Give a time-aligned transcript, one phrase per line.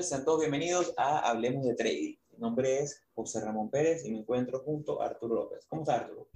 [0.00, 0.04] ¿qué tal?
[0.04, 2.16] Sean todos bienvenidos a Hablemos de Trading.
[2.30, 5.66] Mi nombre es José Ramón Pérez y me encuentro junto a Arturo López.
[5.68, 6.28] ¿Cómo estás, Arturo?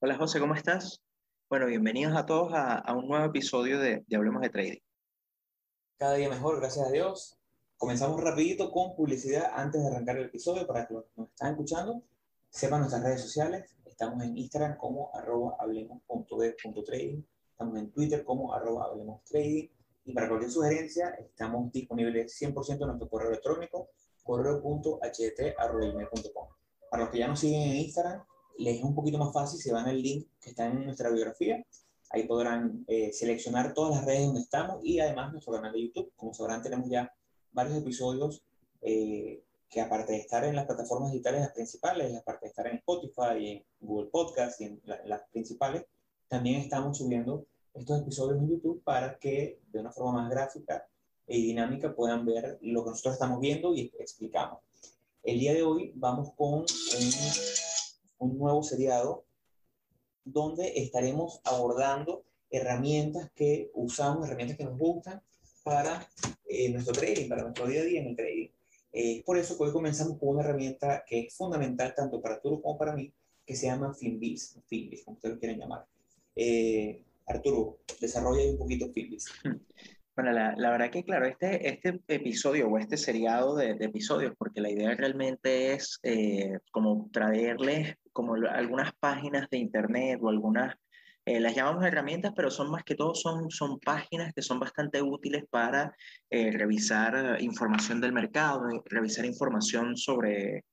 [0.00, 1.02] Hola, José, ¿cómo estás?
[1.48, 4.80] Bueno, bienvenidos a todos a, un nuevo episodio de, de, Hablemos de Trading.
[5.96, 7.38] Cada día mejor, gracias a Dios.
[7.78, 11.52] Comenzamos rapidito con publicidad antes de arrancar el episodio para que los que nos están
[11.52, 12.02] escuchando
[12.50, 13.74] sepan nuestras redes sociales.
[13.86, 17.22] Estamos en Instagram como arroba hablemos.de.trading.
[17.52, 19.68] Estamos en Twitter como arroba hablemos trading
[20.06, 23.90] y para cualquier sugerencia, estamos disponibles 100% en nuestro correo electrónico,
[24.22, 24.98] correo.ht.com.
[26.88, 28.22] Para los que ya nos siguen en Instagram,
[28.58, 31.66] les es un poquito más fácil si van al link que está en nuestra biografía.
[32.10, 36.12] Ahí podrán eh, seleccionar todas las redes donde estamos y además nuestro canal de YouTube.
[36.14, 37.12] Como sabrán, tenemos ya
[37.50, 38.44] varios episodios
[38.82, 42.76] eh, que aparte de estar en las plataformas digitales las principales, aparte de estar en
[42.76, 45.84] Spotify, en Google Podcast y en las principales,
[46.28, 47.44] también estamos subiendo
[47.78, 50.88] estos episodios en YouTube para que de una forma más gráfica
[51.26, 54.60] y dinámica puedan ver lo que nosotros estamos viendo y explicamos.
[55.22, 56.64] El día de hoy vamos con
[58.18, 59.24] un, nuevo seriado
[60.24, 65.20] donde estaremos abordando herramientas que usamos, herramientas que nos gustan
[65.62, 66.08] para
[66.48, 68.48] eh, nuestro trading, para nuestro día a día en el trading.
[68.92, 72.62] Es por eso que hoy comenzamos con una herramienta que es fundamental tanto para Arturo
[72.62, 73.12] como para mí,
[73.44, 75.86] que se llama Finbiz, Finbiz, como ustedes lo quieren llamar.
[76.34, 79.26] Eh, Arturo, desarrolla un poquito Finbiz.
[80.16, 84.62] Bueno, la, la, verdad que claro, este, este episodio o este seriado de, episodios, porque
[84.62, 90.74] la idea realmente es eh, como traerles como algunas páginas de internet o algunas,
[91.26, 95.02] eh, las llamamos herramientas, pero son más que todo son, son páginas que son bastante
[95.02, 95.94] útiles para
[96.30, 100.64] eh, revisar información del mercado, revisar información sobre,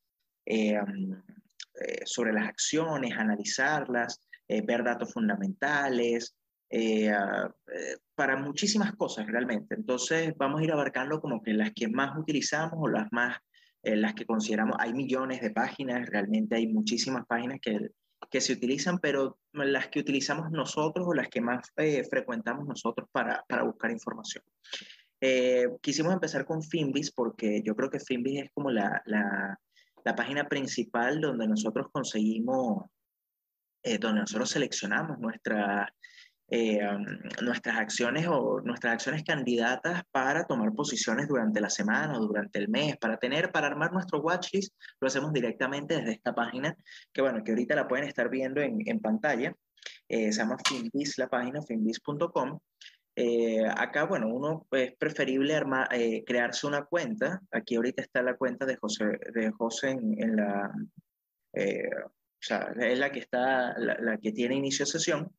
[2.06, 6.34] sobre las acciones, analizarlas, ver datos fundamentales,
[6.76, 9.76] eh, eh, para muchísimas cosas realmente.
[9.76, 13.38] Entonces vamos a ir abarcando como que las que más utilizamos o las más,
[13.84, 17.92] eh, las que consideramos, hay millones de páginas, realmente hay muchísimas páginas que,
[18.28, 21.72] que se utilizan, pero las que utilizamos nosotros o las que más
[22.10, 24.44] frecuentamos nosotros para, para buscar información.
[25.80, 29.60] quisimos empezar con Finbis porque yo creo que Finbis es como la, la,
[30.04, 32.86] la página principal donde nosotros conseguimos,
[34.00, 35.94] donde nosotros seleccionamos nuestra,
[36.56, 36.80] eh,
[37.42, 42.70] nuestras acciones o nuestras acciones candidatas para tomar posiciones durante la semana o durante el
[42.70, 44.72] mes, para tener, para armar nuestro watchlist,
[45.02, 46.78] lo hacemos directamente desde esta página,
[47.12, 49.52] que bueno, que ahorita la pueden estar viendo en, en pantalla.
[50.08, 52.60] Eh, se llama Finbiz, la página, finbiz.com.
[53.16, 55.90] Eh, acá, bueno, uno es preferible armar,
[56.24, 57.42] crearse una cuenta.
[57.52, 60.72] Aquí ahorita está la cuenta de José, de José en, la,
[61.52, 65.32] o sea, es la que está, la, la que tiene inicio de sesión.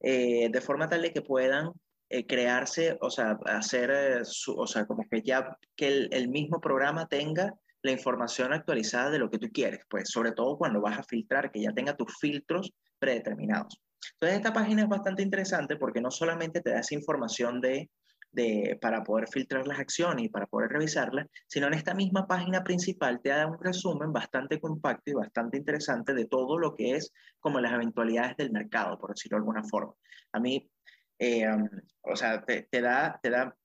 [0.00, 1.72] Eh, de forma tal de que puedan
[2.08, 4.22] eh, crearse, o sea, hacer, eh,
[4.56, 9.18] o sea, como que ya que el, el, mismo programa tenga la información actualizada de
[9.18, 12.18] lo que tú quieres, pues sobre todo cuando vas a filtrar, que ya tenga tus
[12.18, 13.80] filtros predeterminados.
[14.14, 17.90] Entonces, esta página es bastante interesante porque no solamente te da esa información de
[18.32, 22.62] de, para poder filtrar las acciones y para poder revisarlas, sino en esta misma página
[22.62, 27.12] principal te da un resumen bastante compacto y bastante interesante de todo lo que es
[27.38, 29.94] como las eventualidades del mercado, por decirlo de alguna forma.
[30.32, 30.70] A mí,
[31.18, 31.68] eh, um,
[32.02, 33.56] o sea, te, da, te, da,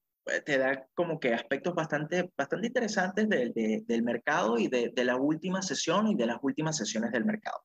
[0.43, 5.61] te da como que aspectos bastante, bastante interesantes de, del mercado y de, la última
[5.61, 7.63] sesión y de las últimas sesiones del mercado.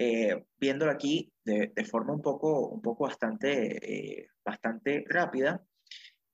[0.00, 0.44] Eh,
[0.90, 5.60] aquí de, forma un poco, un poco bastante, eh, bastante rápida,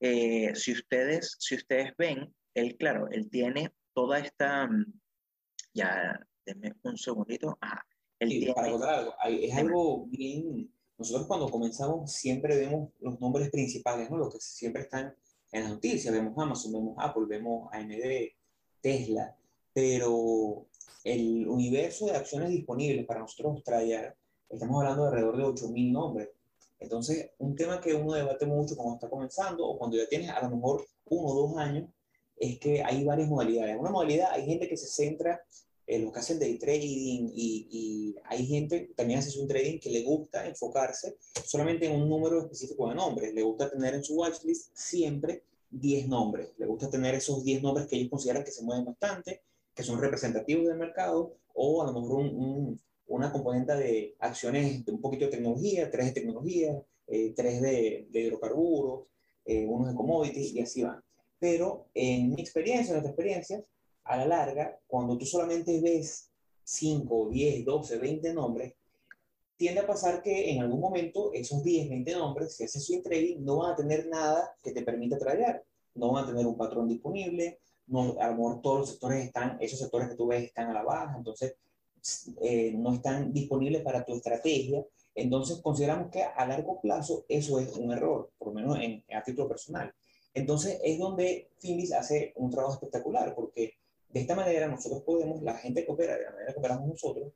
[0.07, 4.85] eh, si, ustedes, si ustedes ven, él, claro, él tiene toda esta, mm,
[5.73, 7.87] ya, denme un segundito, ajá,
[8.19, 14.11] él para contar algo, es algo bien, nosotros cuando comenzamos siempre vemos los nombres principales,
[14.11, 14.19] ¿no?
[14.19, 15.17] Los que siempre están
[15.53, 18.29] en las noticias, vemos Amazon, vemos Apple, vemos AMD,
[18.83, 19.35] Tesla,
[19.73, 20.67] pero
[21.03, 24.15] el universo de acciones disponibles para nosotros traer,
[24.51, 26.29] estamos hablando de alrededor de 8.000 nombres.
[26.79, 30.43] Entonces, un tema que uno debate mucho cuando está comenzando o cuando ya tienes a
[30.43, 31.89] lo mejor uno o dos años,
[32.37, 33.77] es que hay varias modalidades.
[33.79, 35.41] Una modalidad hay gente que se centra
[35.87, 39.91] en lo que hacen day trading y, y hay gente también hace un trading que
[39.91, 43.35] le gusta enfocarse solamente en un número específico de nombres.
[43.35, 46.53] Le gusta tener en su watchlist siempre 10 nombres.
[46.57, 49.43] Le gusta tener esos 10 nombres que ellos consideran que se mueven bastante,
[49.75, 54.93] que son representativos del mercado o a lo mejor un una componente de acciones de
[54.93, 59.07] un poquito de tecnología, tres de tecnología, eh, tres de, de hidrocarburos,
[59.45, 61.03] eh, unos de commodities y así van.
[61.39, 63.63] Pero en mi experiencia, en nuestra experiencia,
[64.05, 66.31] a la larga, cuando tú solamente ves
[66.65, 68.75] 5, 10, 12, 20 nombres,
[69.57, 73.45] tiende a pasar que en algún momento esos 10, 20 nombres, si haces swing trading,
[73.45, 75.65] no van a tener nada que te permita tradear.
[75.95, 79.57] no van a tener un patrón disponible, no, a lo mejor todos los sectores están,
[79.61, 81.55] esos sectores que tú ves están a la baja, entonces
[82.43, 84.85] eh, no están disponibles para tu estrategia.
[85.15, 89.23] Entonces consideramos que a largo plazo eso es un error, por lo menos en, a
[89.23, 89.93] título personal.
[90.35, 93.75] Entonces es donde Finbis hace un trabajo espectacular, porque
[94.09, 97.33] de esta manera nosotros podemos, la gente que opera de la manera que operamos nosotros,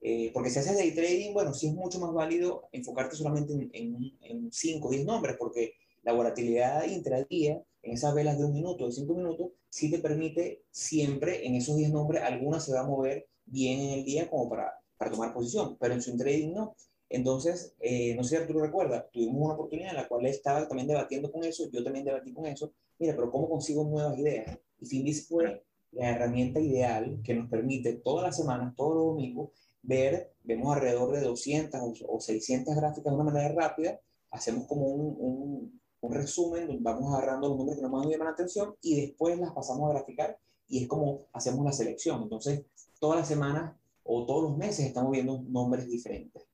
[0.00, 4.50] eh, porque si haces day trading, bueno, sí es mucho más válido enfocarte solamente en
[4.50, 8.92] 5 o 10 nombres, porque la volatilidad intradía en esas velas de un minuto, de
[8.92, 13.28] cinco minutos, sí te permite siempre en esos 10 nombres, alguna se va a mover
[13.50, 16.74] bien en el día como para, para tomar posición, pero en su trading no.
[17.08, 20.86] Entonces, eh, no sé si Arturo recuerda, tuvimos una oportunidad en la cual estaba también
[20.86, 24.58] debatiendo con eso, yo también debatí con eso, mira, pero ¿cómo consigo nuevas ideas?
[24.80, 29.50] Y Finbis fue la herramienta ideal que nos permite todas las semanas, todos los domingos,
[29.82, 34.00] ver, vemos alrededor de 200 o, 600 gráficas de una manera rápida,
[34.30, 38.32] hacemos como un, un resumen donde vamos agarrando los números que nos más llaman la
[38.32, 40.38] atención y después las pasamos a graficar
[40.68, 42.22] y es como hacemos la selección.
[42.22, 42.64] Entonces,
[43.00, 43.74] todas las semanas
[44.04, 46.46] o todos los meses estamos viendo nombres diferentes.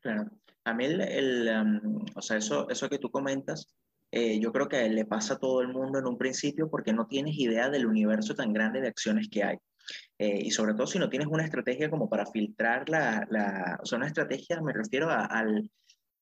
[0.00, 0.30] Claro.
[0.64, 3.74] A mí, el, el um, o sea, eso, eso que tú comentas,
[4.10, 7.06] eh, yo creo que le pasa a todo el mundo en un principio porque no
[7.06, 9.56] tienes idea del universo tan grande de acciones que hay.
[10.18, 13.86] Eh, y sobre todo si no tienes una estrategia como para filtrar la, la o
[13.86, 15.70] sea, una estrategia, me refiero a, al,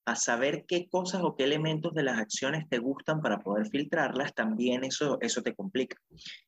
[0.06, 4.32] a saber qué cosas o qué elementos de las acciones te gustan para poder filtrarlas,
[4.34, 6.00] también eso, eso te complica.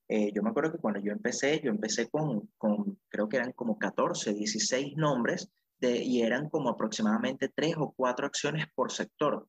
[0.09, 3.51] Eh, yo me acuerdo que cuando yo empecé, yo empecé con, con creo que eran
[3.53, 5.51] como 14, 16 nombres
[5.81, 9.49] de, y eran como aproximadamente 3 o 4 acciones por sector.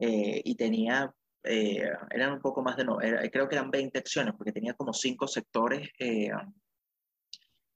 [0.00, 1.14] Eh, y tenía,
[1.44, 4.92] eh, eran un poco más de, no, creo que eran 20 acciones, porque tenía como
[4.92, 5.88] 5 sectores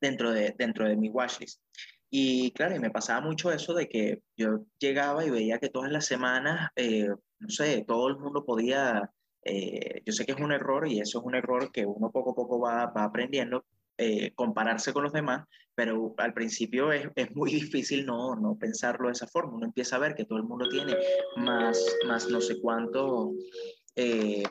[0.00, 1.62] dentro, de, dentro de mi watchlist.
[2.12, 5.92] Y claro, y me pasaba mucho eso de que yo llegaba y veía que todas
[5.92, 7.08] las semanas, eh,
[7.38, 9.08] no sé, todo el mundo podía,
[9.44, 12.32] eh, yo sé que es un error y eso es un error que uno poco
[12.32, 13.64] a poco va, va aprendiendo,
[13.96, 19.06] eh, compararse con los demás, pero al principio es, es, muy difícil no, no pensarlo
[19.06, 19.54] de esa forma.
[19.54, 20.96] Uno empieza a ver que todo el mundo tiene
[21.36, 23.32] más, más no sé cuánto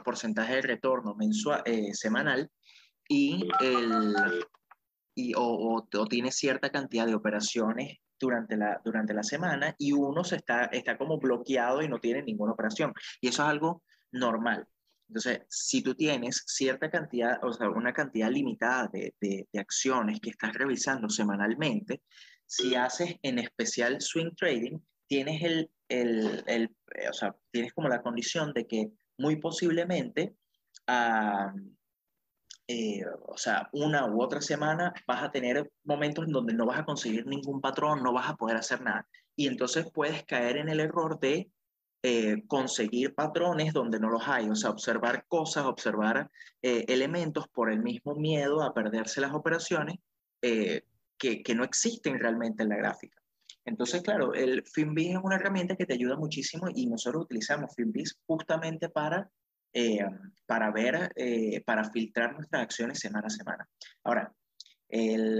[0.05, 1.63] porcentaje de retorno mensual,
[1.93, 2.51] semanal
[3.07, 4.13] y el,
[5.35, 10.65] o, tiene cierta cantidad de operaciones durante la, durante la semana y uno se está,
[10.65, 12.93] está como bloqueado y no tiene ninguna operación.
[13.21, 14.67] Y eso es algo normal.
[15.07, 20.29] Entonces, si tú tienes cierta cantidad, o sea, una cantidad limitada de, de, acciones que
[20.29, 22.03] estás revisando semanalmente,
[22.45, 24.77] si haces en especial swing trading,
[25.07, 26.75] tienes el, el, el
[27.09, 30.35] o sea, tienes como la condición de que muy posiblemente
[30.87, 31.59] uh,
[32.71, 36.77] eh, o sea, una u otra semana vas a tener momentos en donde no vas
[36.77, 39.07] a conseguir ningún patrón, no vas a poder hacer nada.
[39.35, 41.49] Y entonces puedes caer en el error de
[42.03, 46.29] eh, conseguir patrones donde no los hay, o sea, observar cosas, observar
[46.61, 49.95] eh, elementos por el mismo miedo a perderse las operaciones
[50.39, 50.83] que,
[51.17, 53.19] que, no existen realmente en la gráfica.
[53.65, 58.15] Entonces, claro, el FinBiz es una herramienta que te ayuda muchísimo y nosotros utilizamos FinBiz
[58.27, 59.27] justamente para
[59.73, 59.99] eh,
[60.45, 63.69] para ver, eh, para filtrar nuestras acciones semana a semana.
[64.03, 64.33] Ahora,
[64.87, 65.39] el,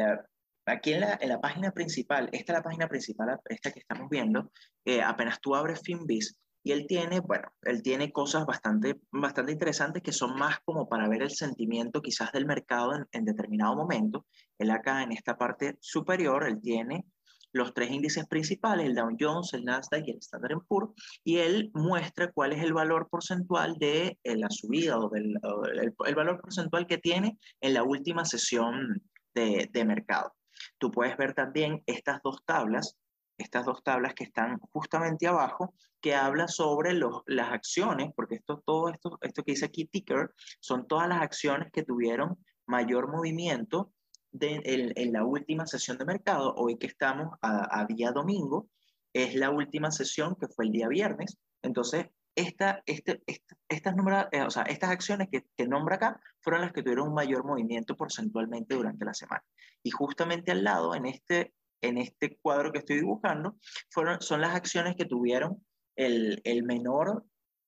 [0.65, 4.09] aquí en la, en la, página principal, esta es la página principal, esta que estamos
[4.09, 4.51] viendo,
[4.85, 10.03] eh, apenas tú abres FinBiz y él tiene, bueno, él tiene cosas bastante, bastante interesantes
[10.03, 14.27] que son más como para ver el sentimiento quizás del mercado en, en determinado momento.
[14.57, 17.05] Él acá en esta parte superior, él tiene
[17.51, 20.91] los tres índices principales, el Dow Jones, el Nasdaq y el Standard Poor's,
[21.23, 25.39] y él muestra cuál es el valor porcentual de eh, la subida o, del,
[25.73, 29.01] el, valor porcentual que tiene en la última sesión
[29.33, 30.33] de, de mercado.
[30.77, 32.97] Tú puedes ver también estas dos tablas,
[33.37, 38.61] estas dos tablas que están justamente abajo, que habla sobre los, las acciones, porque esto,
[38.65, 43.91] todo esto, esto que dice aquí ticker, son todas las acciones que tuvieron mayor movimiento
[44.39, 48.69] en, la última sesión de mercado, hoy que estamos a, día domingo,
[49.13, 51.37] es la última sesión que fue el día viernes.
[51.61, 53.21] Entonces, esta, este,
[53.67, 53.95] estas,
[54.31, 57.43] eh, o sea, estas acciones que, que nombra acá fueron las que tuvieron un mayor
[57.43, 59.43] movimiento porcentualmente durante la semana.
[59.83, 63.57] Y justamente al lado, en este, en este cuadro que estoy dibujando,
[63.89, 67.25] fueron, son las acciones que tuvieron el, el menor,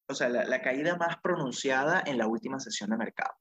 [0.07, 3.33] o sea, la, caída más pronunciada en la última sesión de mercado.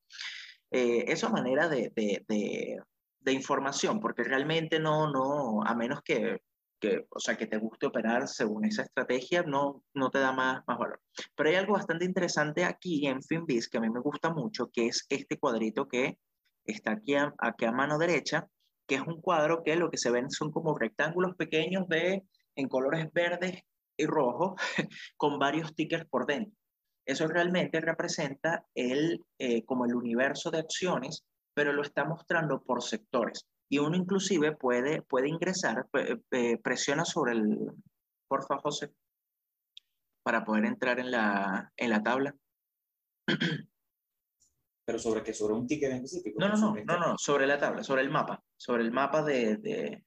[0.72, 2.80] Eh, esa manera de, de
[3.26, 6.42] información, porque realmente no, no, a menos que,
[6.80, 10.62] que, o sea, que te guste operar según esa estrategia, no, no te da más,
[10.66, 11.00] más valor.
[11.36, 14.86] Pero hay algo bastante interesante aquí en FinBiz que a mí me gusta mucho, que
[14.86, 16.18] es este cuadrito que
[16.64, 18.48] está aquí a, aquí a mano derecha,
[18.86, 22.24] que es un cuadro que lo que se ven son como rectángulos pequeños de,
[22.56, 23.62] en colores verdes
[23.96, 24.60] y rojos,
[25.16, 26.56] con varios tickers por dentro.
[27.04, 31.24] eso realmente representa el, eh, como el universo de acciones,
[31.54, 33.46] pero lo está mostrando por sectores.
[33.68, 35.86] Y uno inclusive puede, puede ingresar,
[36.32, 37.72] eh, presiona sobre el,
[38.30, 38.92] porfa José,
[40.22, 42.34] para poder entrar en la, en la tabla.
[44.86, 45.34] ¿Pero sobre qué?
[45.34, 46.38] ¿Sobre un ticket en específico?
[46.40, 49.56] No, no, no, no, no, sobre la tabla, sobre el mapa, sobre el mapa de...
[49.56, 50.04] de...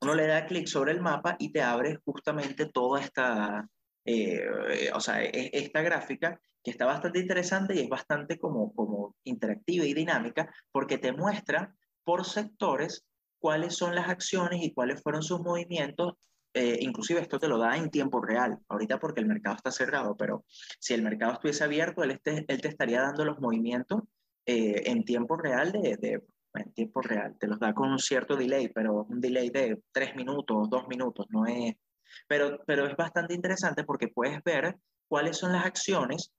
[0.00, 3.68] Uno le da clic sobre el mapa y te abre justamente toda esta,
[4.04, 4.46] eh,
[4.94, 9.86] o sea, e, esta gráfica que está bastante interesante y es bastante como, como interactiva
[9.86, 13.06] y dinámica porque te muestra por sectores
[13.38, 16.12] cuáles son las acciones y cuáles fueron sus movimientos.
[16.52, 20.14] Eh, inclusive esto te lo da en tiempo real, ahorita porque el mercado está cerrado,
[20.16, 20.44] pero
[20.78, 24.02] si el mercado estuviese abierto, él, este, él te estaría dando los movimientos
[24.44, 26.22] eh, en tiempo real de, de,
[26.54, 30.16] en tiempo real, te los da con un cierto delay, pero un delay de tres
[30.16, 31.76] minutos, dos minutos, no es,
[32.26, 36.32] pero, pero es bastante interesante porque puedes ver cuáles son las acciones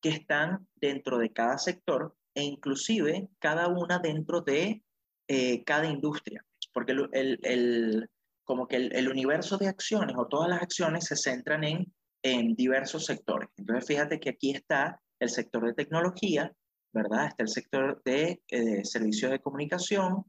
[0.00, 4.82] que están dentro de cada sector e inclusive cada una dentro de
[5.28, 8.10] eh, cada industria, porque el, el,
[8.44, 11.92] como que el, universo de acciones o todas las acciones se centran en,
[12.22, 13.48] en diversos sectores.
[13.56, 16.52] Entonces, fíjate que aquí está el sector de tecnología,
[16.92, 17.26] ¿verdad?
[17.26, 20.24] Está el sector de eh, servicios de comunicación,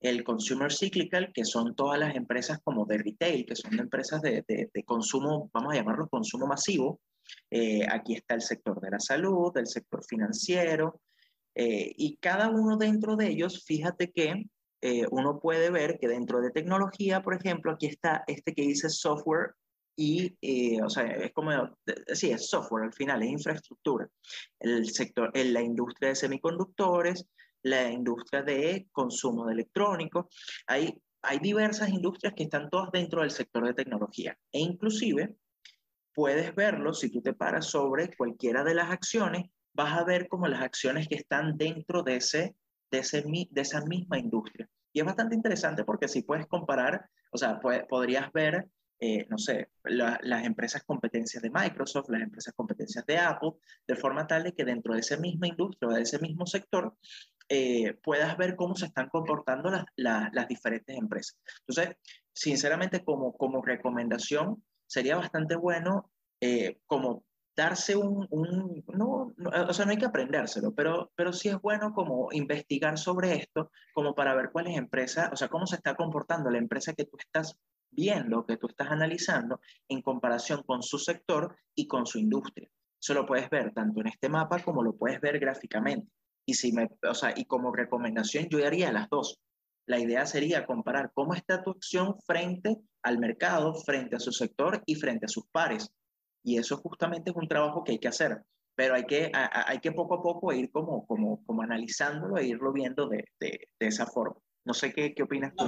[0.00, 4.44] el consumer cyclical, que son todas las empresas como de retail, que son empresas de,
[4.46, 7.00] de, consumo, vamos a llamarlo consumo masivo.
[7.50, 11.00] Eh, aquí está el sector de la salud, el sector financiero,
[11.54, 14.44] eh, y cada uno dentro de ellos, fíjate que
[14.80, 18.88] eh, uno puede ver que dentro de tecnología, por ejemplo, aquí está este que dice
[18.88, 19.54] software
[19.96, 20.36] y,
[20.80, 21.50] o sea, es como,
[22.14, 24.08] sí, es software al final, es infraestructura.
[24.60, 27.26] El sector, en la industria de semiconductores,
[27.62, 30.26] la industria de consumo de electrónicos.
[30.66, 35.36] Hay, hay diversas industrias que están todas dentro del sector de tecnología e inclusive
[36.18, 40.48] puedes verlo si tú te paras sobre cualquiera de las acciones, vas a ver como
[40.48, 42.56] las acciones que están dentro de, ese,
[42.90, 44.68] de, ese, de esa misma industria.
[44.92, 48.66] Y es bastante interesante porque si puedes comparar, o sea, podrías ver
[48.98, 53.52] eh, no sé, las empresas competencias de Microsoft, las empresas competencias de Apple,
[53.86, 56.96] de forma tal de que dentro de esa misma industria o de ese mismo sector
[57.48, 59.84] eh, puedas ver cómo se están comportando las,
[60.32, 61.38] las diferentes empresas.
[61.60, 61.94] Entonces,
[62.32, 67.24] sinceramente, como, como recomendación, sería bastante bueno eh, como
[67.56, 71.92] darse un, un no, o sea, no hay que aprendérselo, pero, pero sí es bueno
[71.92, 76.50] como investigar sobre esto, como para ver cuáles empresas, o sea, cómo se está comportando
[76.50, 77.58] la empresa que tú estás
[77.90, 82.70] viendo, que tú estás analizando en comparación con su sector y con su industria.
[83.00, 86.08] Eso lo puedes ver tanto en este mapa como lo puedes ver gráficamente.
[86.46, 89.40] Y, si me, o sea, y como recomendación yo haría las dos.
[89.86, 94.82] La idea sería comparar cómo está tu acción frente al mercado, frente a su sector
[94.86, 95.90] y frente a sus pares.
[96.42, 98.42] Y eso justamente es un trabajo que hay que hacer,
[98.74, 102.72] pero hay que, hay que poco a poco ir como, como, como analizándolo e irlo
[102.72, 104.36] viendo de, de, esa forma.
[104.64, 105.64] No sé qué, qué opinas tú.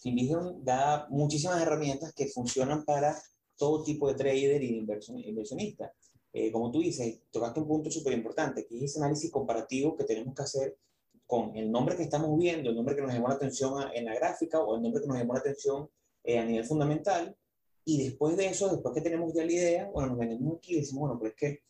[0.00, 3.16] Finvision da muchísimas herramientas que funcionan para
[3.56, 5.92] todo tipo de trader y inversionista.
[6.32, 10.04] Eh, como tú dices, tocaste un punto súper importante, que es ese análisis comparativo que
[10.04, 10.78] tenemos que hacer
[11.26, 14.14] con el nombre que estamos viendo, el nombre que nos llamó la atención en la
[14.14, 15.88] gráfica o el nombre que nos llamó la atención
[16.24, 17.36] eh, a nivel fundamental.
[17.84, 20.80] Y después de eso, después que tenemos ya la idea, bueno, nos venimos aquí y
[20.80, 21.62] decimos, bueno, pues es que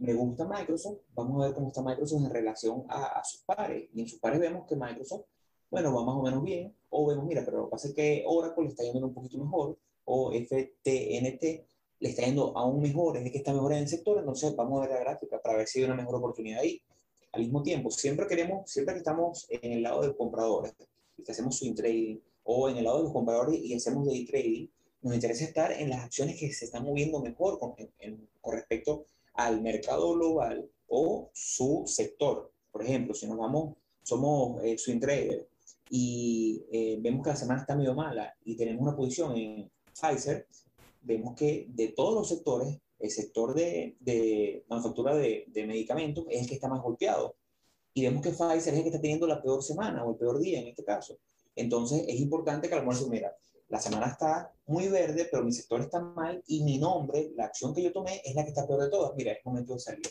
[0.00, 3.88] me gusta Microsoft, vamos a ver cómo está Microsoft en relación a, a sus pares.
[3.94, 5.24] Y en sus pares vemos que Microsoft
[5.70, 8.24] bueno, va más o menos bien, o vemos, mira, pero lo que pasa es que
[8.26, 11.42] Oracle le está yendo un poquito mejor, o FTNT
[12.00, 14.86] le está yendo aún mejor, es que está mejor en el sector, entonces vamos a
[14.86, 16.80] ver la gráfica para ver si hay una mejor oportunidad ahí.
[17.32, 20.72] Al mismo tiempo, siempre queremos, siempre que estamos en el lado del comprador
[21.16, 24.24] y que hacemos swing trading, o en el lado de los compradores y hacemos day
[24.24, 24.68] trading,
[25.02, 27.74] nos interesa estar en las acciones que se están moviendo mejor con,
[28.40, 29.04] con respecto
[29.34, 32.50] al mercado global o su sector.
[32.72, 35.46] Por ejemplo, si nos vamos, somos eh, swing traders
[35.90, 40.46] y eh, vemos que la semana está medio mala y tenemos una posición en Pfizer,
[41.02, 46.42] vemos que de todos los sectores, el sector de, de manufactura de, de, medicamentos es
[46.42, 47.36] el que está más golpeado.
[47.94, 50.38] Y vemos que Pfizer es el que está teniendo la peor semana o el peor
[50.38, 51.18] día en este caso.
[51.56, 53.36] Entonces es importante que al menos mira,
[53.68, 57.74] la semana está muy verde, pero mi sector está mal y mi nombre, la acción
[57.74, 59.14] que yo tomé, es la que está peor de todas.
[59.16, 60.06] Mira, es momento de salir.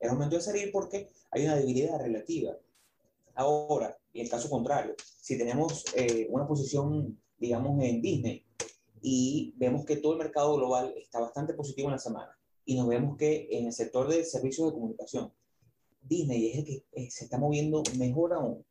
[0.00, 2.56] Es momento de salir porque hay una debilidad relativa.
[3.34, 8.44] Ahora, y el caso contrario, si tenemos eh, una posición, digamos, en Disney
[9.02, 12.86] y vemos que todo el mercado global está bastante positivo en la semana y nos
[12.86, 15.32] vemos que en el sector de servicios de comunicación,
[16.00, 18.64] Disney es el que eh, se está moviendo mejor aún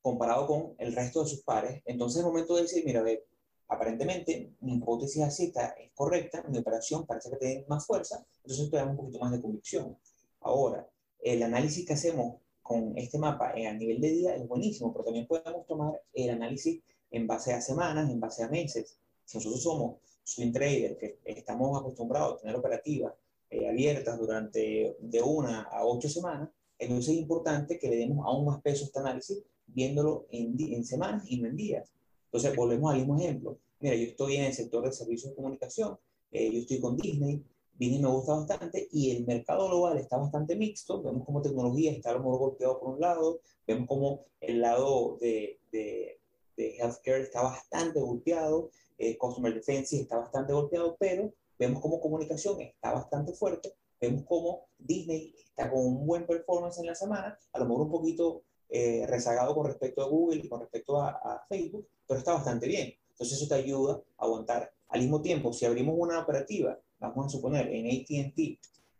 [0.00, 3.26] comparado con el resto de sus pares, entonces es momento de decir, mira, ve,
[3.66, 8.70] aparentemente mi hipótesis así está, es correcta, mi operación parece que tiene más fuerza, entonces
[8.70, 9.98] te da un poquito más de convicción.
[10.40, 15.06] Ahora, el análisis que hacemos con este mapa a nivel de día es buenísimo, pero
[15.06, 16.80] también podemos tomar el análisis
[17.10, 18.98] en base a semanas, en base a meses.
[19.26, 23.12] Si nosotros somos swing trader, que estamos acostumbrados a tener operativas
[23.50, 28.46] eh, abiertas durante de una a ocho semanas, entonces es importante que le demos aún
[28.46, 31.92] más peso a este análisis viéndolo en, en semanas y no en días.
[32.26, 33.58] Entonces, volvemos al mismo ejemplo.
[33.80, 35.98] Mira, yo estoy en el sector de servicios de comunicación,
[36.30, 37.42] eh, yo estoy con Disney,
[37.78, 41.02] Disney me gusta bastante y el mercado global está bastante mixto.
[41.02, 45.18] Vemos como tecnología está a lo mejor golpeado por un lado, vemos como el lado
[45.20, 46.18] de, de,
[46.56, 52.60] de healthcare está bastante golpeado, eh, Customer Defense está bastante golpeado, pero vemos como comunicación
[52.60, 57.58] está bastante fuerte, vemos como Disney está con un buen performance en la semana, a
[57.58, 61.46] lo mejor un poquito eh, rezagado con respecto a Google y con respecto a, a,
[61.48, 62.92] Facebook, pero está bastante bien.
[63.10, 64.72] Entonces eso te ayuda a aguantar.
[64.88, 68.38] Al mismo tiempo, si abrimos una operativa, vamos a suponer en ATT,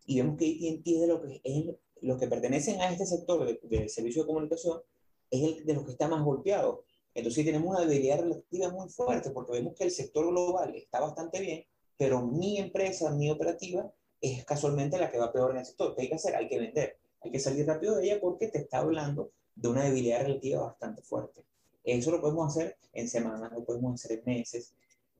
[0.06, 1.64] y vemos que ATT es de lo que es
[2.02, 4.80] los que pertenecen a este sector de, de servicio de comunicación,
[5.30, 6.84] es el de los que está más golpeado.
[7.16, 11.40] Entonces tenemos una debilidad relativa muy fuerte porque vemos que el sector global está bastante
[11.40, 11.64] bien,
[11.96, 15.94] pero mi empresa, mi operativa, es casualmente la que va peor en el sector.
[15.94, 16.36] ¿Qué hay que hacer?
[16.36, 16.98] Hay que vender.
[17.22, 21.00] Hay que salir rápido de ella porque te está hablando de una debilidad relativa bastante
[21.00, 21.42] fuerte.
[21.82, 24.74] Eso lo podemos hacer en semanas, lo podemos hacer en meses,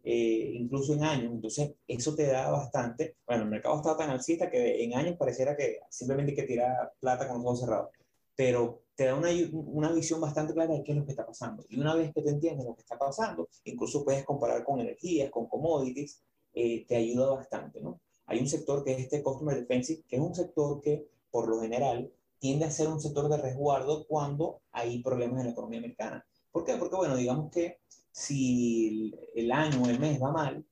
[0.05, 1.33] eh, incluso en años.
[1.33, 3.17] Entonces, eso te da bastante.
[3.27, 6.93] Bueno, el mercado está tan alcista que en años pareciera que simplemente hay que tirar
[7.01, 7.89] plata con los ojos cerrados.
[8.37, 11.65] Pero te da una, una visión bastante clara de qué es lo que está pasando.
[11.69, 15.31] Y una vez que te entiendes lo que está pasando, incluso puedes comparar con energías,
[15.31, 16.23] con commodities,
[16.55, 18.01] eh, te ayuda bastante, ¿no?
[18.27, 21.61] Hay un sector que es este Customer Defensive, que es un sector que, por lo
[21.61, 26.27] general, tiende a ser un sector de resguardo cuando hay problemas en la economía americana.
[26.51, 26.77] ¿Por qué?
[26.77, 27.79] Porque, bueno, digamos que
[28.11, 30.65] si el año o el mes va mal,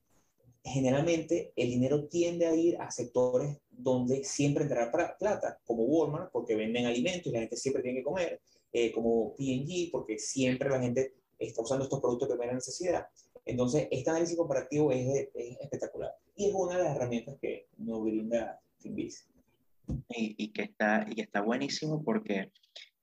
[0.65, 6.55] generalmente el dinero tiende a ir a sectores donde siempre entrará plata, como Walmart, porque
[6.55, 8.41] venden alimentos y la gente siempre tiene que comer,
[8.73, 13.07] eh, como P&G, porque siempre la gente está usando estos productos de primera necesidad.
[13.45, 18.03] Entonces, este análisis comparativo es, es espectacular y es una de las herramientas que nos
[18.03, 19.27] brinda Finbiz.
[20.09, 22.51] Y, y, que está, y está buenísimo porque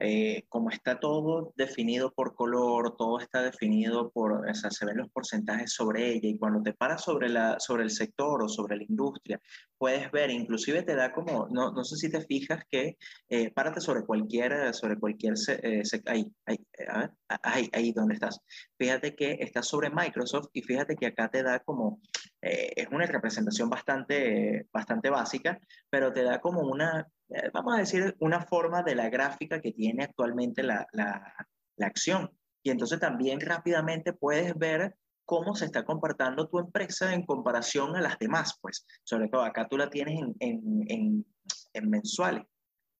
[0.04, 4.96] eh, como está todo definido por color, todo está definido por, o sea, se ven
[4.96, 8.76] los porcentajes sobre ella y cuando te paras sobre, la, sobre el sector o sobre
[8.76, 9.40] la industria,
[9.78, 12.96] puedes ver, inclusive te da como, no, no sé si te fijas que,
[13.28, 17.10] eh, párate sobre cualquier, sobre cualquier, eh, ahí, ahí, a ver,
[17.44, 18.40] ahí, ahí donde estás.
[18.76, 22.00] Fíjate que está sobre Microsoft y fíjate que acá te da como,
[22.42, 27.78] eh, es una representación bastante, bastante básica, pero te da como una, eh, vamos a
[27.78, 31.34] decir, una forma de la gráfica que tiene actualmente la, la,
[31.76, 32.30] la acción.
[32.64, 38.00] Y entonces también rápidamente puedes ver cómo se está comportando tu empresa en comparación a
[38.00, 38.84] las demás, pues.
[39.04, 41.26] Sobre todo acá tú la tienes en, en, en,
[41.72, 42.44] en mensuales,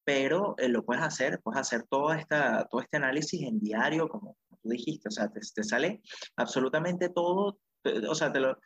[0.04, 4.36] pero eh, lo puedes hacer, puedes hacer toda esta, todo este análisis en diario, como,
[4.62, 6.00] tú dijiste, o sea, te, te sale
[6.36, 7.58] absolutamente todo,
[8.08, 8.56] o sea, te, lo,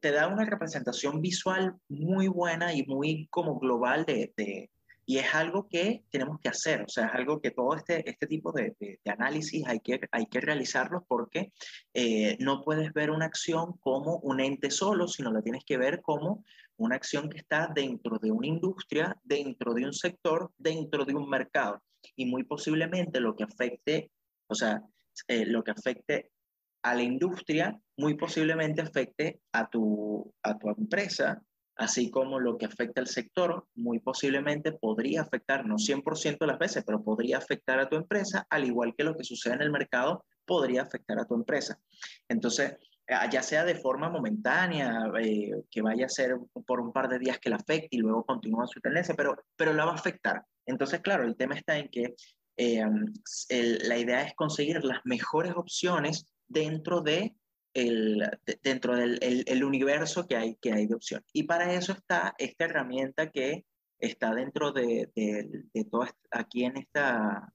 [0.00, 4.70] te, da una representación visual muy buena y muy como global de, de
[5.08, 8.26] y es algo que tenemos que hacer, o sea, es algo que todo este, este
[8.26, 11.52] tipo de, de, de análisis hay que, hay que realizarlos porque
[11.94, 16.02] eh, no puedes ver una acción como un ente solo, sino la tienes que ver
[16.02, 16.44] como
[16.76, 21.28] una acción que está dentro de una industria, dentro de un sector, dentro de un
[21.28, 21.80] mercado.
[22.16, 24.10] Y muy posiblemente lo que afecte,
[24.48, 24.82] o sea,
[25.28, 26.32] eh, lo que afecte
[26.86, 31.42] a la industria, muy posiblemente afecte a tu, a tu empresa,
[31.74, 36.60] así como lo que afecta al sector, muy posiblemente podría afectar, no 100% de las
[36.60, 39.72] veces, pero podría afectar a tu empresa, al igual que lo que sucede en el
[39.72, 41.76] mercado podría afectar a tu empresa.
[42.28, 42.76] Entonces,
[43.32, 47.40] ya sea de forma momentánea, eh, que vaya a ser por un par de días
[47.40, 50.44] que la afecte y luego continúa su tendencia, pero, pero la va a afectar.
[50.64, 52.14] Entonces, claro, el tema está en que
[52.56, 52.84] eh,
[53.50, 57.36] la idea es conseguir las mejores opciones dentro de
[57.74, 58.22] el,
[58.62, 61.22] dentro del el, el universo que hay, que hay de opción.
[61.32, 63.66] Y para eso está esta herramienta que
[63.98, 67.52] está dentro de, de, de todo aquí en esta,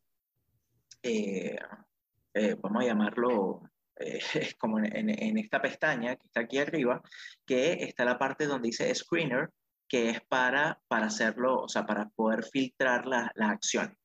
[1.01, 1.57] eh,
[2.33, 3.61] eh, vamos a llamarlo
[3.97, 4.19] eh,
[4.59, 7.01] como en, en, en, esta pestaña que está aquí arriba,
[7.45, 9.49] que está la parte donde dice screener,
[9.87, 13.97] que es para, para hacerlo, o sea, para poder filtrar las la acciones.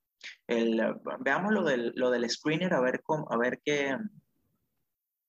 [1.20, 3.96] Veamos lo del, lo del screener, a ver, cómo, a ver qué,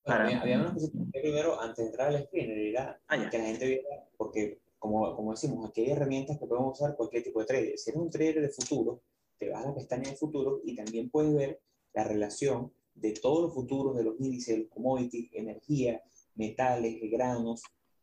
[0.07, 0.25] para...
[0.25, 3.45] Había, había una cosa que primero, antes de entrar al screener, era ah, que la
[3.45, 7.45] gente viera, porque como, como decimos, aquí hay herramientas que podemos usar cualquier tipo de
[7.45, 7.77] trader.
[7.77, 9.01] Si eres un trader de futuro,
[9.37, 11.59] te vas a la pestaña de futuro y también puedes ver
[11.93, 16.01] la relación de todos los futuros, de los índices, los commodities, energía,
[16.35, 17.61] metales, granos,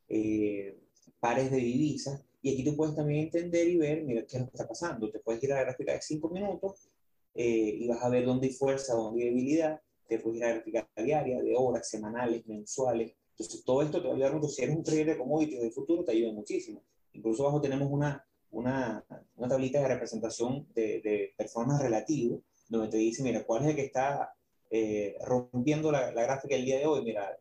[0.09, 0.79] eh,
[1.21, 2.25] pares de divisas.
[2.43, 5.11] Y aquí tú puedes también entender y ver, mira, qué es lo que está pasando.
[5.11, 6.88] Te puedes ir a la gráfica de 5 minutos
[7.35, 9.81] eh, y vas a ver dónde hay fuerza, dónde hay debilidad.
[10.09, 13.12] Te puedes ir a la gráfica diaria, de horas, semanales, mensuales.
[13.31, 14.49] Entonces, todo esto te va a ayudar mucho.
[14.49, 16.83] Si eres un trader de commodities del futuro, te ayuda muchísimo.
[17.12, 19.05] Incluso abajo tenemos una, una,
[19.37, 23.77] una tablita de representación de, de performance relativo, donde te dice, mira, cuál es el
[23.77, 24.35] que está
[24.71, 27.05] eh, rompiendo la, la, gráfica el día de hoy.
[27.05, 27.38] Mira,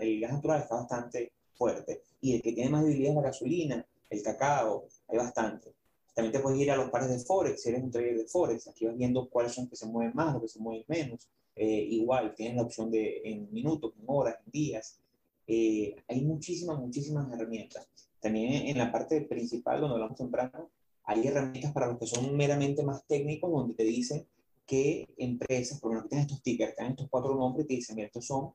[0.00, 2.02] el gas natural está bastante fuerte.
[2.20, 5.74] Y el que tiene más debilidad es la gasolina, el cacao, hay bastante.
[6.14, 8.68] También te puedes ir a los pares de Forex, si eres un trader de Forex.
[8.68, 11.28] Aquí vas viendo cuáles son los que se mueven más, los que se mueven menos.
[11.56, 14.98] Eh, igual, tienes la opción de en minutos, en horas, en días.
[15.46, 17.88] Eh, hay muchísimas, muchísimas herramientas.
[18.20, 20.70] También en la parte principal, donde hablamos temprano,
[21.04, 24.26] hay herramientas para los que son meramente más técnicos, donde te dicen
[24.66, 28.26] qué empresas, por ejemplo, tienen estos stickers, tienen estos cuatro nombres te dicen, mira, estos
[28.26, 28.54] son,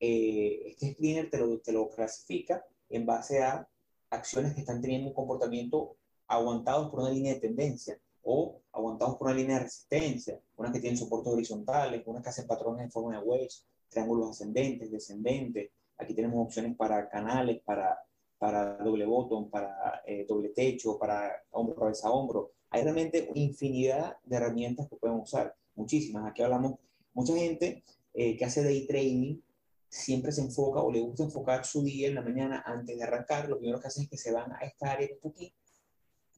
[0.00, 3.68] eh, este screener te lo, te lo clasifica en base a
[4.10, 8.00] acciones que están teniendo un comportamiento aguantados por una línea de tendencia
[8.30, 12.46] o aguantados por una línea de resistencia, unas que tienen soportes horizontales, unas que hacen
[12.46, 15.70] patrones en forma de wedge, triángulos ascendentes, descendentes.
[15.98, 17.98] Aquí tenemos opciones para canales, para
[18.40, 22.52] para doble botón, para eh, doble techo, para hombro, cabeza, hombro.
[22.70, 26.26] Hay realmente infinidad de herramientas que pueden usar, muchísimas.
[26.26, 26.76] Aquí hablamos,
[27.12, 29.42] mucha gente eh, que hace day trading
[29.90, 33.46] siempre se enfoca o le gusta enfocar su día en la mañana antes de arrancar.
[33.46, 35.52] Lo primero que hacen es que se van a esta área que está aquí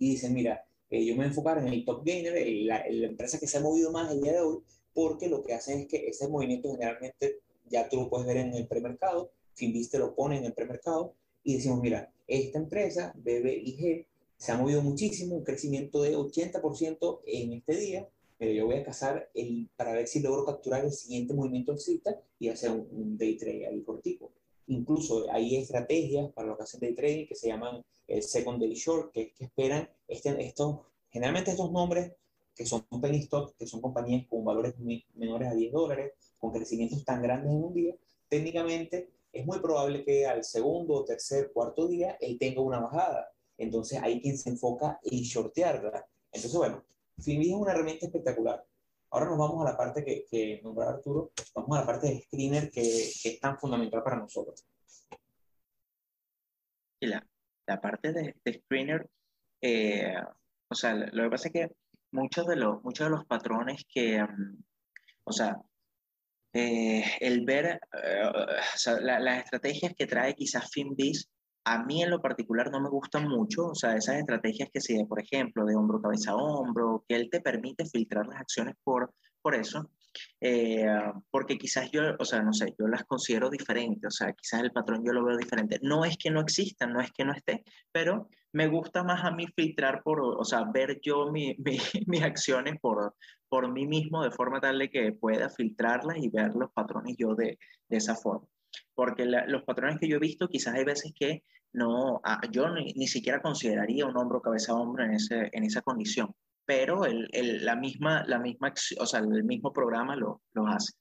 [0.00, 0.66] y dicen, mira,
[1.00, 3.60] yo me voy a enfocar en el top gainer, la, la, empresa que se ha
[3.60, 4.58] movido más el día de hoy,
[4.92, 8.54] porque lo que hacen es que ese movimiento generalmente ya tú lo puedes ver en
[8.54, 14.52] el premercado, Finviste lo pone en el premercado, y decimos, mira, esta empresa, BBIG, se
[14.52, 19.30] ha movido muchísimo, un crecimiento de 80% en este día, pero yo voy a cazar
[19.34, 23.36] el, para ver si logro capturar el siguiente movimiento cita y hacer un, un day
[23.36, 24.32] trade ahí cortico.
[24.72, 29.12] Incluso hay estrategias para que hacen day trading que se llaman el second day short,
[29.12, 30.80] que, esperan este, estos,
[31.10, 32.12] generalmente estos nombres
[32.54, 34.74] que son penny stock, que son compañías con valores
[35.14, 37.94] menores a 10 dólares, con crecimientos tan grandes en un día,
[38.28, 43.30] técnicamente es muy probable que al segundo, tercer, cuarto día él tenga una bajada.
[43.58, 46.06] Entonces hay quien se enfoca en shortearla.
[46.32, 46.82] Entonces, bueno,
[47.18, 48.64] Finbi es una herramienta espectacular.
[49.12, 52.22] Ahora nos vamos a la parte que, que nombró Arturo, vamos a la parte de
[52.22, 54.66] screener que, es tan fundamental para nosotros.
[57.00, 57.22] La,
[57.80, 59.06] parte de, screener,
[59.60, 60.14] eh,
[60.68, 61.70] o sea, lo que pasa es que
[62.12, 64.62] muchos de los, muchos de los patrones que, um,
[65.24, 65.60] o sea,
[66.54, 68.30] eh, el ver eh,
[69.02, 71.28] las estrategias que trae quizás FinBiz,
[71.64, 75.06] a mí en lo particular no me gustan mucho, o sea, esas estrategias que sigue,
[75.06, 79.54] por ejemplo, de hombro, cabeza, hombro, que él te permite filtrar las acciones por, por
[79.54, 79.90] eso,
[80.40, 80.86] eh,
[81.30, 84.72] porque quizás yo, o sea, no sé, yo las considero diferentes, o sea, quizás el
[84.72, 85.78] patrón yo lo veo diferente.
[85.82, 89.30] No es que no existan, no es que no esté, pero me gusta más a
[89.30, 91.56] mí filtrar por, o sea, ver yo mi,
[92.06, 93.14] mis acciones por,
[93.48, 97.34] por mí mismo de forma tal de que pueda filtrarlas y ver los patrones yo
[97.34, 98.46] de, de esa forma.
[98.94, 102.68] Porque la, los patrones que yo he visto, quizás hay veces que no, ah, yo
[102.70, 107.28] ni, ni, siquiera consideraría un hombro, cabeza, hombro en, ese, en esa condición pero el,
[107.32, 110.94] el, la misma, la misma, o sea, el mismo programa lo, lo hace.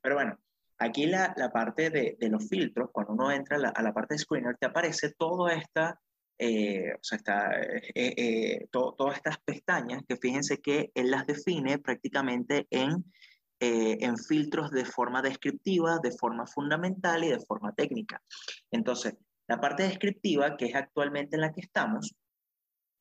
[0.00, 0.38] Pero bueno,
[0.78, 3.92] aquí la, la parte de, de, los filtros, cuando uno entra a la, a la
[3.92, 5.98] parte de screener, te aparece toda esta,
[6.38, 11.26] eh, o sea, está, eh, eh, to, todas estas pestañas que fíjense que él las
[11.26, 13.04] define prácticamente en,
[13.60, 18.22] eh, en filtros de forma descriptiva, de forma fundamental y de forma técnica.
[18.70, 19.16] Entonces,
[19.48, 22.14] la parte descriptiva, que es actualmente en la que estamos,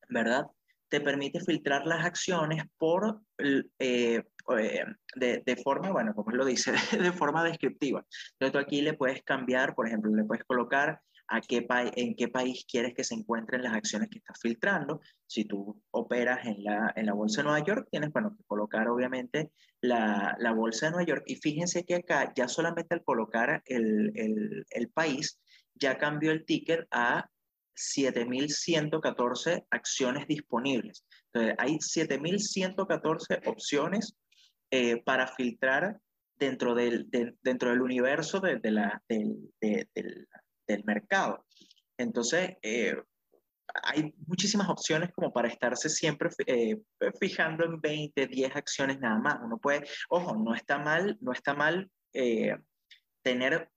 [0.09, 0.45] ¿verdad?
[0.89, 7.11] te permite filtrar las acciones por, eh, eh, de, forma, bueno, como lo dice, de
[7.11, 8.05] forma descriptiva.
[8.33, 12.27] Entonces tú aquí le puedes cambiar, por ejemplo, le puedes colocar a qué en qué
[12.27, 15.01] país quieres que se encuentren las acciones que estás filtrando.
[15.25, 18.87] Si tú operas en la, en la Bolsa de Nueva York, tienes, bueno, que colocar
[18.87, 21.23] obviamente la, la Bolsa de Nueva York.
[21.27, 25.39] Y fíjense que acá ya solamente al colocar el, el, el país,
[25.73, 27.29] ya cambió el ticker a
[27.75, 31.05] 7.114 acciones disponibles.
[31.33, 34.15] Entonces, hay 7.114 opciones
[34.71, 35.99] eh, para filtrar
[36.37, 40.27] dentro del, de, dentro del universo de, de la, del, del,
[40.67, 41.45] del, mercado.
[41.97, 42.95] Entonces, eh,
[43.83, 46.81] hay muchísimas opciones como para estarse siempre eh,
[47.19, 49.37] fijando en 20, 10 acciones nada más.
[49.41, 52.57] Uno puede, ojo, no está mal, no está mal eh,
[53.21, 53.69] tener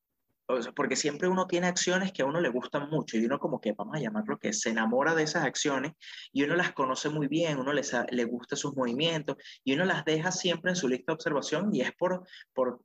[0.75, 3.73] porque siempre uno tiene acciones que a uno le gustan mucho y uno como que,
[3.73, 5.93] vamos a llamarlo que se enamora de esas acciones
[6.33, 10.07] y uno las conoce muy bien, uno les, le gusta sus movimientos y uno las
[10.07, 12.81] deja siempre en su lista de observación y es por, por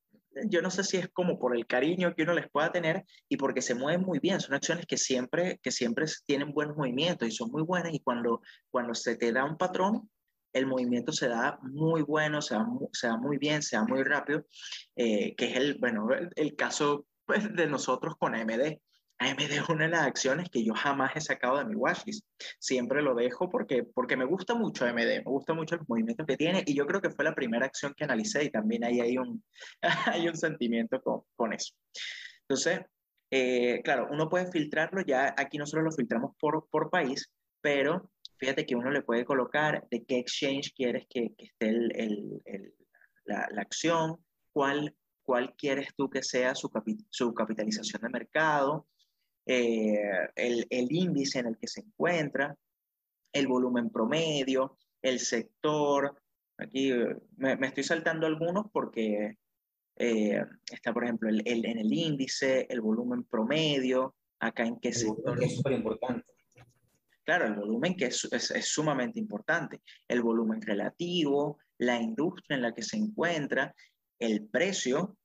[0.46, 3.38] yo no sé si es como por el cariño que uno les pueda tener y
[3.38, 4.40] porque se mueven muy bien.
[4.40, 8.42] Son acciones que siempre, que siempre tienen buenos movimientos y son muy buenas y cuando,
[8.70, 10.10] cuando se te da un patrón,
[10.54, 14.04] el movimiento se da muy bueno, se da, se da muy bien, se da muy
[14.04, 14.46] rápido,
[14.96, 18.80] eh, que es el, bueno, el, caso pues, de nosotros con AMD.
[19.20, 22.26] AMD es una de las acciones que yo jamás he sacado de mi watchlist.
[22.60, 26.38] Siempre lo dejo porque, porque me gusta mucho AMD, me gusta mucho el movimiento que
[26.38, 29.18] tiene y yo creo que fue la primera acción que analicé y también ahí hay
[29.18, 29.44] un,
[30.14, 31.74] hay un sentimiento con, con eso.
[32.42, 32.82] Entonces,
[33.32, 38.66] eh, claro, uno puede filtrarlo, ya aquí nosotros lo filtramos por, por país, pero fíjate
[38.66, 41.92] que uno le puede colocar de qué exchange quieres que, que esté el,
[42.46, 42.74] el,
[43.26, 44.18] la, la, acción,
[44.52, 46.70] cuál, cuál quieres tú que sea su,
[47.10, 48.88] su capitalización de mercado,
[49.46, 52.56] eh, el, el, índice en el que se encuentra,
[53.32, 56.22] el volumen promedio, el sector.
[56.58, 59.38] Aquí eh, me, me estoy saltando algunos porque
[59.98, 64.94] eh, está, por ejemplo, el, el, en el índice, el volumen promedio, acá en qué
[64.94, 65.42] sector.
[65.44, 66.26] Es súper importante.
[67.24, 72.62] Claro, el volumen que es, es, es, sumamente importante, el volumen relativo, la industria en
[72.64, 73.74] la que se encuentra,
[74.20, 75.18] el precio,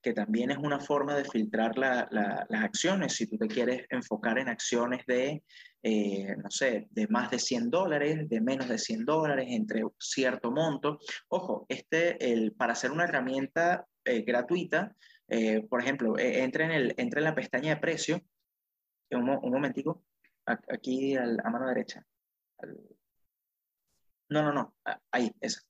[0.00, 3.14] que también es una forma de filtrar la, la, las acciones.
[3.14, 5.42] Si tú te quieres enfocar en acciones de,
[5.82, 10.50] eh, no sé, de más de 100 dólares, de menos de 100 dólares, entre cierto
[10.50, 11.00] monto.
[11.28, 14.94] Ojo, este, el, para hacer una herramienta eh, gratuita,
[15.28, 18.22] eh, por ejemplo, entra, en el, entra en la pestaña de precio,
[19.10, 20.04] un, un momentico,
[20.46, 22.04] aquí a mano derecha.
[24.30, 24.74] No, no, no,
[25.10, 25.60] ahí, esa.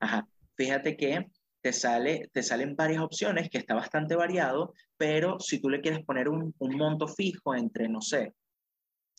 [0.00, 0.28] Ajá.
[0.56, 1.30] Fíjate que
[1.68, 6.02] te, sale, te salen varias opciones que está bastante variado, pero si tú le quieres
[6.02, 8.34] poner un, un monto fijo entre, no sé,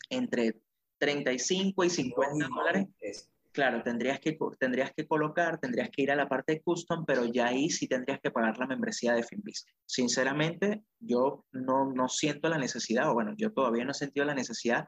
[0.09, 0.59] entre
[0.97, 2.87] 35 y 50 dólares,
[3.51, 7.23] claro, tendrías que, tendrías que colocar, tendrías que ir a la parte de custom, pero
[7.25, 9.67] ya ahí sí tendrías que pagar la membresía de Finbiz.
[9.85, 14.33] Sinceramente, yo no, no siento la necesidad, o bueno, yo todavía no he sentido la
[14.33, 14.87] necesidad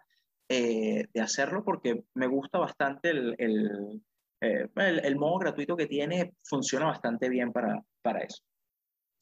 [0.50, 4.02] eh, de hacerlo porque me gusta bastante el, el,
[4.42, 8.44] eh, el, el, modo gratuito que tiene, funciona bastante bien para, para eso.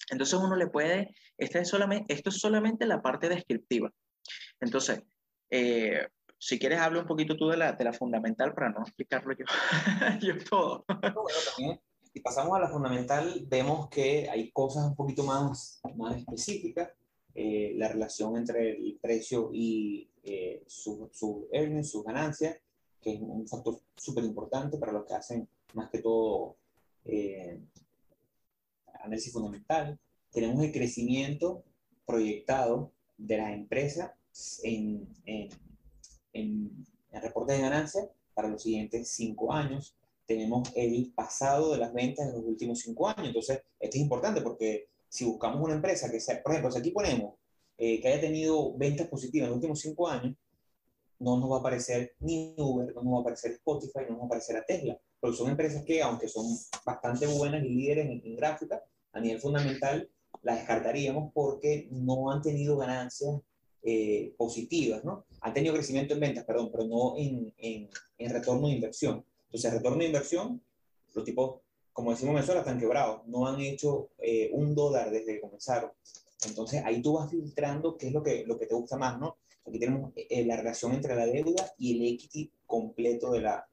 [0.09, 3.91] Entonces uno le puede, esta es solamente, esto es solamente la parte descriptiva.
[4.59, 5.03] Entonces,
[5.49, 9.35] eh, si quieres habla un poquito tú de la, de la fundamental para no explicarlo
[9.35, 9.45] yo,
[10.21, 10.85] yo todo.
[10.87, 11.81] bueno, también,
[12.13, 16.89] si pasamos a la fundamental, vemos que hay cosas un poquito más, más específicas.
[17.35, 22.59] Eh, la relación entre el precio y eh, su, su earnings, sus ganancias,
[23.01, 26.55] que es un factor súper importante para los que hacen más que todo
[27.05, 27.59] eh,
[29.01, 29.97] análisis fundamental.
[30.31, 31.63] Tenemos el crecimiento
[32.05, 34.11] proyectado de las empresas
[34.63, 35.49] en, en,
[36.33, 39.95] en, en reportes de ganancias para los siguientes cinco años.
[40.25, 43.27] Tenemos el pasado de las ventas en los últimos cinco años.
[43.27, 46.91] Entonces, esto es importante porque si buscamos una empresa que sea, por ejemplo, si aquí
[46.91, 47.33] ponemos
[47.77, 50.35] eh, que haya tenido ventas positivas en los últimos cinco años,
[51.19, 54.19] no nos va a aparecer ni Uber, no nos va a aparecer Spotify, no nos
[54.19, 56.45] va a aparecer a Tesla, porque son empresas que, aunque son
[56.85, 60.09] bastante buenas y líderes en, en gráfica, a nivel fundamental,
[60.43, 63.41] las descartaríamos porque no han tenido ganancias
[63.81, 65.25] eh, positivas, ¿no?
[65.41, 69.25] Han tenido crecimiento en ventas, perdón, pero no en, en, en retorno de inversión.
[69.45, 70.61] Entonces, retorno de inversión,
[71.13, 75.33] los tipos, como decimos en Venezuela, están quebrados, no han hecho eh, un dólar desde
[75.33, 75.91] que comenzaron.
[76.45, 79.37] Entonces, ahí tú vas filtrando qué es lo que, lo que te gusta más, ¿no?
[79.69, 83.69] Aquí tenemos eh, la relación entre la deuda y el equity completo de la,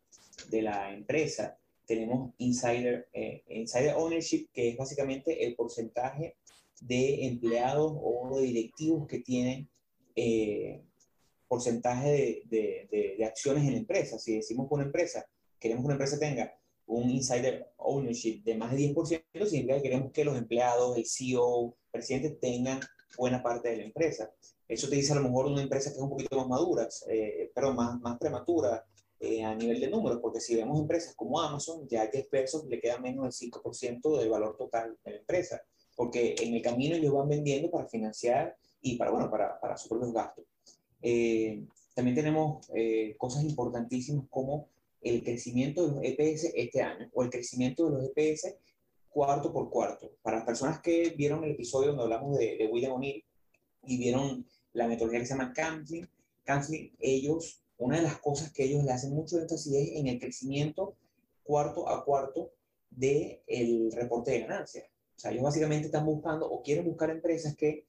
[0.51, 1.59] de la empresa.
[1.87, 6.37] Tenemos insider, eh, insider ownership, que es básicamente el porcentaje
[6.83, 9.71] de empleados o de directivos que tienen
[10.15, 10.83] eh,
[11.49, 14.19] porcentaje de, de, de, acciones en la empresa.
[14.19, 15.27] Si decimos que una empresa,
[15.59, 20.13] queremos que una empresa tenga un insider ownership de más de 10%, significa que queremos
[20.13, 22.81] que los empleados, el CEO, presidente tengan
[23.17, 24.31] buena parte de la empresa.
[24.69, 27.53] Eso te dice a lo mejor una empresa que es un poquito más madura, eh,
[27.75, 28.85] más, más prematura
[29.19, 32.81] eh, a nivel de números, porque si vemos empresas como Amazon, ya que pesos le
[32.81, 35.63] queda menos del 5% del valor total de la empresa,
[35.95, 39.89] porque en el camino ellos van vendiendo para financiar y para, bueno, para, para sus
[39.89, 40.45] propios gastos.
[41.01, 44.69] Eh, también tenemos eh, cosas importantísimas como
[45.01, 48.55] el crecimiento de los EPS este año o el crecimiento de los EPS
[49.09, 50.13] cuarto por cuarto.
[50.21, 53.25] Para las personas que vieron el episodio donde hablamos de, de William O'Neill
[53.87, 56.09] y vieron la metodología que se llama Counseling,
[56.45, 60.21] counseling, ellos, una de las cosas que ellos le hacen mucho énfasis es en el
[60.21, 60.95] crecimiento
[61.43, 62.53] cuarto a cuarto
[62.91, 64.85] del el reporte de ganancias.
[64.85, 67.87] O sea, ellos básicamente están buscando o quieren buscar empresas que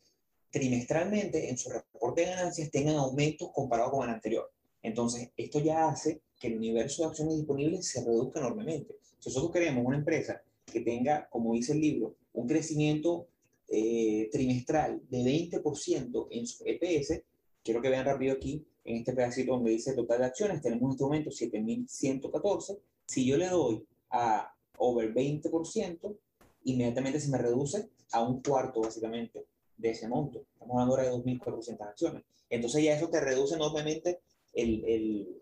[0.50, 4.50] trimestralmente en su reporte de ganancias tengan aumentos comparado con el anterior.
[4.82, 8.96] Entonces, esto ya hace que el universo de acciones disponibles se reduzca enormemente.
[9.20, 13.28] Si nosotros queremos una empresa que tenga, como dice el libro, un crecimiento
[13.68, 17.22] eh, trimestral de 20% en su EPS,
[17.64, 20.92] quiero que vean rápido aquí, en este pedacito donde dice total de acciones, tenemos en
[20.92, 22.80] este momento 7.114.
[23.06, 26.18] Si yo le doy a over 20%,
[26.64, 30.46] inmediatamente se me reduce a un cuarto, básicamente, de ese monto.
[30.54, 32.24] Estamos hablando ahora de 2.400 acciones.
[32.50, 34.22] Entonces ya eso te reduce enormemente
[34.54, 35.42] el, el,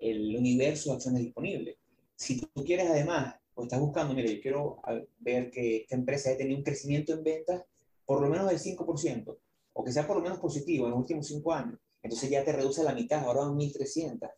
[0.00, 1.76] el universo de acciones disponibles.
[2.16, 4.80] Si tú quieres además, o estás buscando, mire, yo quiero
[5.18, 7.64] ver que esta empresa haya tenido un crecimiento en ventas
[8.04, 9.36] por lo menos del 5%,
[9.74, 12.52] o que sea por lo menos positivo en los últimos 5 años, entonces ya te
[12.52, 14.30] reduce a la mitad, ahora son 1.300,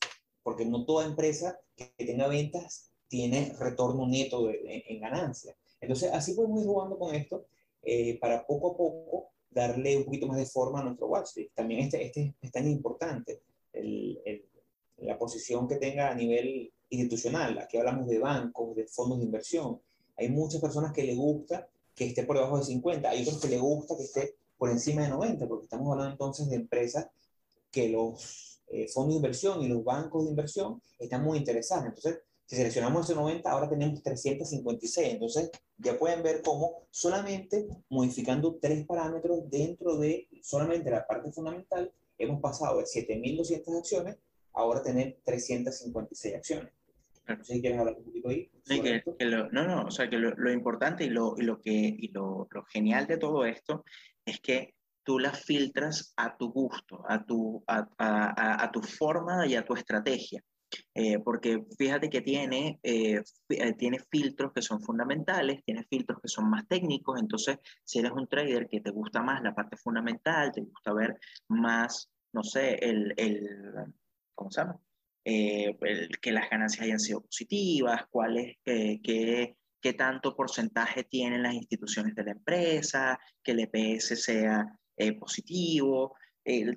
[0.42, 5.56] porque no toda empresa que tenga ventas tiene retorno neto en, ganancia.
[5.80, 7.46] Entonces, así podemos ir jugando con esto
[7.82, 11.54] eh, para poco a poco darle un poquito más de forma a nuestro watchlist.
[11.54, 13.40] También este, este es tan importante,
[13.72, 14.44] el, el,
[14.98, 17.58] la posición que tenga a nivel institucional.
[17.58, 19.80] Aquí hablamos de bancos, de fondos de inversión.
[20.16, 23.48] Hay muchas personas que le gusta que esté por debajo de 50, hay otros que
[23.48, 27.06] le gusta que esté por encima de 90, porque estamos hablando entonces de empresas
[27.70, 31.86] que los eh, fondos de inversión y los bancos de inversión están muy interesados.
[31.86, 35.14] Entonces, si seleccionamos ese 90, ahora tenemos 356.
[35.14, 41.92] Entonces, ya pueden ver cómo solamente modificando tres parámetros dentro de solamente la parte fundamental,
[42.18, 44.16] hemos pasado de 7.200 acciones
[44.52, 46.72] a ahora tener 356 acciones.
[47.26, 48.50] Sé si quieres hablar un poquito ahí.
[49.52, 52.48] no, no, o sea, que lo, lo importante y, lo, y, lo, que, y lo,
[52.50, 53.84] lo, genial de todo esto
[54.24, 59.46] es que tú las filtras a tu gusto, a tu, a, a, a tu forma
[59.46, 60.42] y a tu estrategia.
[60.94, 66.28] Eh, porque fíjate que tiene, eh, eh, tiene filtros que son fundamentales, tiene filtros que
[66.28, 70.52] son más técnicos, entonces si eres un trader que te gusta más la parte fundamental,
[70.52, 73.48] te gusta ver más, no sé, el, el
[74.34, 74.78] ¿cómo se llama?
[75.24, 82.14] Que las ganancias hayan sido positivas, cuál es, qué, qué tanto porcentaje tienen las instituciones
[82.14, 84.66] de la empresa, que el EPS sea
[85.18, 86.14] positivo,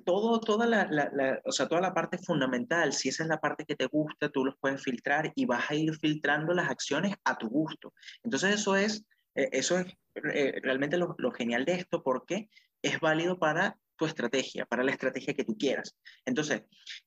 [0.04, 3.76] todo, toda, la, o sea, toda la parte fundamental, si esa es la parte que
[3.76, 7.48] te gusta, tú los puedes filtrar y vas a ir filtrando las acciones a tu
[7.48, 7.92] gusto.
[8.22, 12.48] Entonces eso es, eh, eso es eh, realmente lo, lo, genial de esto porque
[12.80, 15.96] es válido para tu estrategia, para la estrategia que tú quieras.
[16.24, 16.62] Entonces,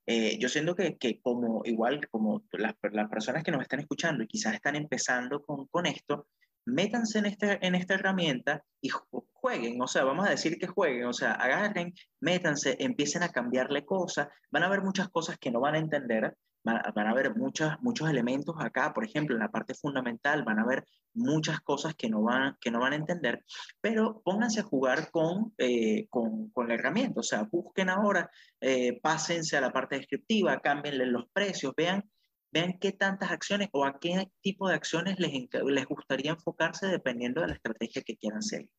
[0.06, 4.24] eh, yo siento que, que, como igual como las, las, personas que nos están escuchando
[4.24, 6.28] y quizás están empezando con, con esto,
[6.66, 8.90] métanse en, este, en esta herramienta y
[9.34, 13.86] jueguen, o sea, vamos a decir que jueguen, o sea, agarren, métanse, empiecen a cambiarle
[13.86, 17.82] cosas, van a ver muchas cosas que no van a entender, van, a ver muchas,
[17.82, 22.10] muchos elementos acá, por ejemplo, en la parte fundamental, van a ver muchas cosas que
[22.10, 23.44] no van, que no van a entender,
[23.82, 29.00] pero pónganse a jugar con, eh, con, con, la herramienta, o sea, busquen ahora, eh,
[29.02, 32.10] pásense a la parte descriptiva, cámbienle los precios, vean
[32.52, 35.32] vean qué tantas acciones o a qué tipo de acciones les,
[35.66, 38.70] les gustaría enfocarse dependiendo de la estrategia que quieran seguir.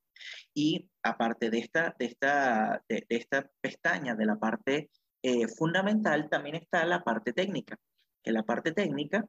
[0.54, 4.90] Y aparte de esta, de esta, de, esta pestaña, de la parte
[5.24, 7.78] eh, fundamental, también está la parte técnica,
[8.24, 9.24] que la parte técnica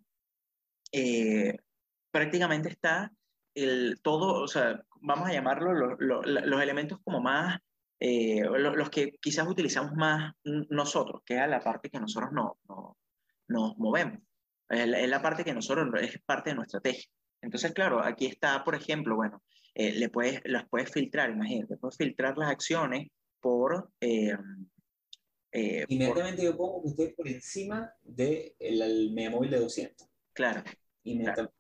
[0.92, 1.56] eh,
[2.10, 3.12] prácticamente está
[3.54, 7.60] el, todo, o sea, vamos a llamarlo los elementos como más,
[8.00, 12.98] eh, los que quizás utilizamos más nosotros, que es la parte que nosotros no, no,
[13.48, 14.20] nos movemos.
[14.70, 17.12] Es la, parte que nosotros, es parte de nuestra estrategia.
[17.40, 19.44] Entonces, claro, aquí está, por ejemplo, bueno,
[19.76, 23.92] le puedes, las puedes filtrar, imagínate, puedes filtrar las acciones por...
[25.54, 30.08] eh, Inmediatamente yo pongo que estoy por encima del de media móvil de 200.
[30.34, 30.64] Claro.
[31.04, 31.54] Inmediatamente.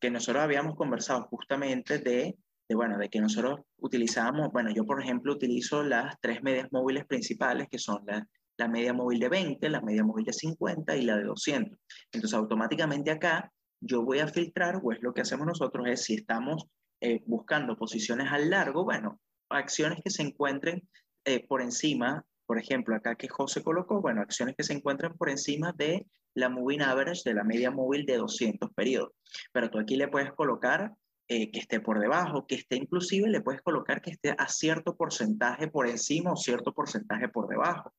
[0.00, 2.36] que nosotros habíamos conversado justamente de,
[2.68, 7.06] de, bueno, de que nosotros utilizábamos, bueno, yo por ejemplo utilizo las tres medias móviles
[7.06, 11.02] principales que son la, la media móvil de 20, la media móvil de 50 y
[11.02, 11.78] la de 200.
[12.12, 16.14] Entonces automáticamente acá yo voy a filtrar, o es lo que hacemos nosotros, es si
[16.14, 16.66] estamos
[17.00, 19.20] eh, buscando posiciones al largo, bueno,
[19.50, 20.88] acciones que se encuentren
[21.24, 25.30] eh, por encima, por ejemplo, acá que José colocó, bueno, acciones que se encuentren por
[25.30, 29.12] encima de la moving average, de la media móvil de 200 periodos.
[29.52, 30.92] Pero tú aquí le puedes colocar
[31.28, 34.96] eh, que esté por debajo, que esté inclusive, le puedes colocar que esté a cierto
[34.96, 37.94] porcentaje por encima o cierto porcentaje por debajo.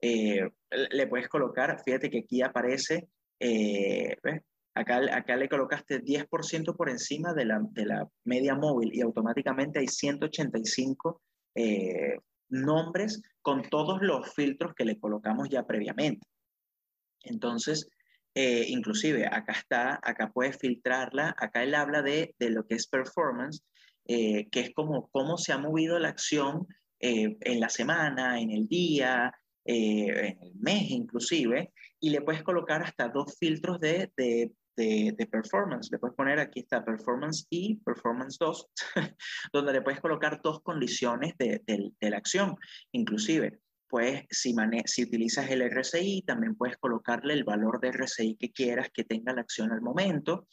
[0.00, 3.08] le puedes colocar, fíjate que aquí aparece,
[3.40, 4.42] ¿ves?
[4.76, 9.78] Acá, acá le colocaste 10% por encima de la, de la, media móvil y automáticamente
[9.78, 11.22] hay 185
[11.54, 16.26] eh, nombres con todos los filtros que le colocamos ya previamente.
[17.22, 17.88] Entonces,
[18.34, 22.86] eh, inclusive acá está, acá puedes filtrarla, acá él habla de, de lo que es
[22.86, 23.62] performance,
[24.06, 26.66] eh, que es como cómo se ha movido la acción
[27.00, 29.30] en la semana, en el día,
[29.66, 31.70] en el mes inclusive,
[32.00, 35.90] y le puedes colocar hasta dos filtros de, de de, de, performance.
[35.90, 38.68] Le puedes poner aquí está performance y performance 2,
[39.52, 42.56] donde le puedes colocar dos condiciones de, de la acción.
[42.92, 43.60] Inclusive,
[43.94, 44.54] pues si,
[44.86, 49.32] si utilizas el RSI, también puedes colocarle el valor de RSI que quieras que tenga
[49.32, 50.48] la acción al momento.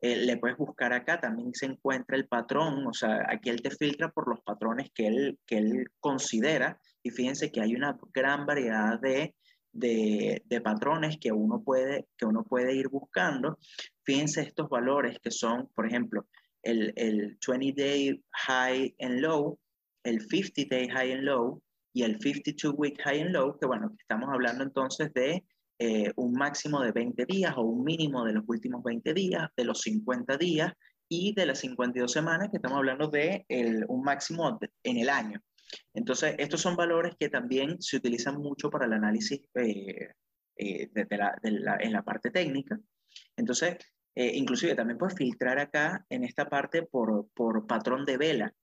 [0.00, 3.70] Eh, le puedes buscar acá, también se encuentra el patrón, o sea, aquí él te
[3.70, 8.46] filtra por los patrones que él, que él considera y fíjense que hay una gran
[8.46, 9.34] variedad de,
[9.78, 13.58] de, patrones que uno, puede, que uno puede ir buscando.
[14.04, 16.26] Fíjense estos valores que son, por ejemplo,
[16.62, 19.58] el, el 20-day high and low,
[20.04, 21.62] el 50-day high and low
[21.92, 25.44] y el 52-week high and low, que bueno, estamos hablando entonces de
[25.78, 29.64] eh, un máximo de 20 días o un mínimo de los últimos 20 días, de
[29.64, 30.72] los 50 días
[31.08, 35.40] y de las 52 semanas, que estamos hablando de el, un máximo en el año.
[35.94, 40.10] Entonces, estos son valores que también se utilizan mucho para el análisis eh,
[40.56, 42.78] eh, la, en la parte técnica.
[43.36, 43.76] Entonces,
[44.14, 48.54] inclusive también puedes filtrar acá en esta parte por, por patrón de vela.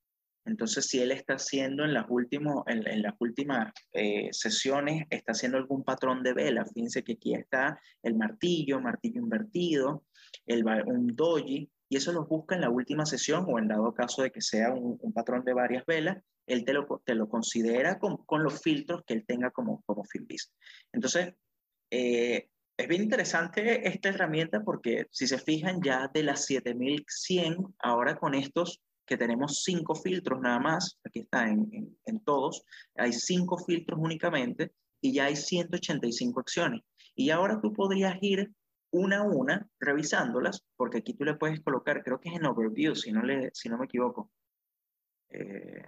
[0.46, 5.58] Entonces, si él está haciendo en las, últimos, en, las últimas eh, sesiones, está haciendo
[5.58, 10.04] algún patrón de vela, fíjense que aquí está el martillo, martillo invertido,
[10.46, 14.24] el, un doji, y eso lo busca en la última sesión o en dado caso
[14.24, 18.18] de que sea un, patrón de varias velas, él te lo, te lo considera con,
[18.26, 20.52] con, los filtros que él tenga como, como Finbis.
[20.92, 21.34] Entonces,
[21.92, 28.16] eh, es bien interesante esta herramienta porque si se fijan ya de las 7100, ahora
[28.16, 32.64] con estos que tenemos cinco filtros nada más, aquí está en, en, todos,
[32.96, 34.72] hay cinco filtros únicamente
[35.02, 36.82] y ya hay 185 acciones.
[37.16, 38.52] Y ahora tú podrías ir
[38.92, 42.96] una a una revisándolas, porque aquí tú le puedes colocar, creo que es en Overview,
[42.96, 44.32] si no, le, si no me equivoco.
[45.30, 45.84] Eh,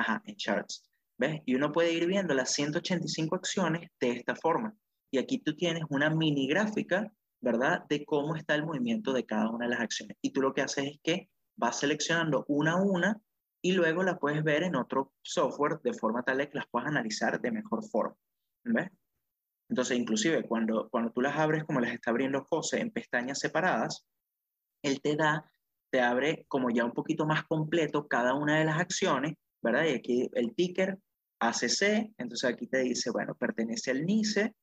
[0.00, 0.84] ajá, en Charts.
[1.18, 1.42] ¿Ves?
[1.44, 4.74] Y uno puede ir viendo las 185 acciones de esta forma.
[5.12, 7.84] Y aquí tú tienes una mini gráfica, ¿verdad?
[7.88, 10.16] De cómo está el movimiento de cada una de las acciones.
[10.22, 13.20] Y tú lo que haces es que vas seleccionando una a una
[13.62, 17.40] y luego la puedes ver en otro software de forma tal que las puedas analizar
[17.40, 18.16] de mejor forma.
[18.64, 18.90] ¿Ves?
[19.68, 24.06] Entonces, inclusive cuando, cuando tú las abres como las está abriendo José en pestañas separadas,
[24.82, 25.50] él te da,
[25.90, 29.86] te abre como ya un poquito más completo cada una de las acciones, ¿verdad?
[29.86, 30.98] Y aquí el ticker
[31.40, 34.54] ACC, entonces aquí te dice, bueno, pertenece al NICE,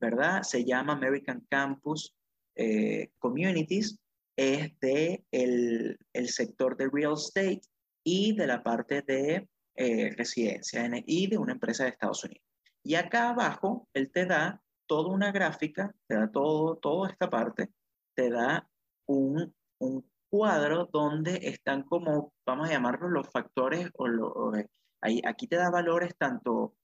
[0.00, 0.42] ¿verdad?
[0.42, 2.14] Se llama American Campus
[2.54, 3.98] eh, Communities
[4.36, 7.60] es de el, el, sector de real estate
[8.04, 12.44] y de la parte de eh, residencia y de una empresa de Estados Unidos.
[12.82, 17.70] Y acá abajo, él te da toda una gráfica, te da todo, toda esta parte,
[18.14, 18.68] te da
[19.06, 24.66] un, un cuadro donde están como, vamos a llamarlo, los factores, o, eh,
[25.02, 26.74] ahí, aquí te da valores tanto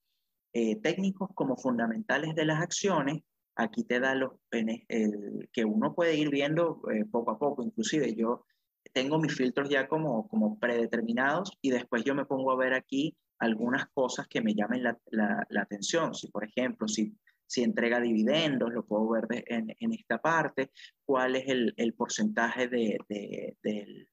[0.53, 3.23] eh, técnicos como fundamentales de las acciones
[3.59, 7.63] aquí te da los que uno puede ir viendo eh, poco a poco.
[7.63, 8.45] Inclusive yo
[8.93, 13.15] tengo mis filtros ya como, como predeterminados y después yo me pongo a ver aquí
[13.37, 16.13] algunas cosas que me llamen la, la, atención.
[16.13, 17.15] Si, por ejemplo, si,
[17.49, 20.69] si entrega dividendos, lo puedo ver en, en, esta parte,
[21.03, 24.07] cuál es el, el porcentaje de, de, de,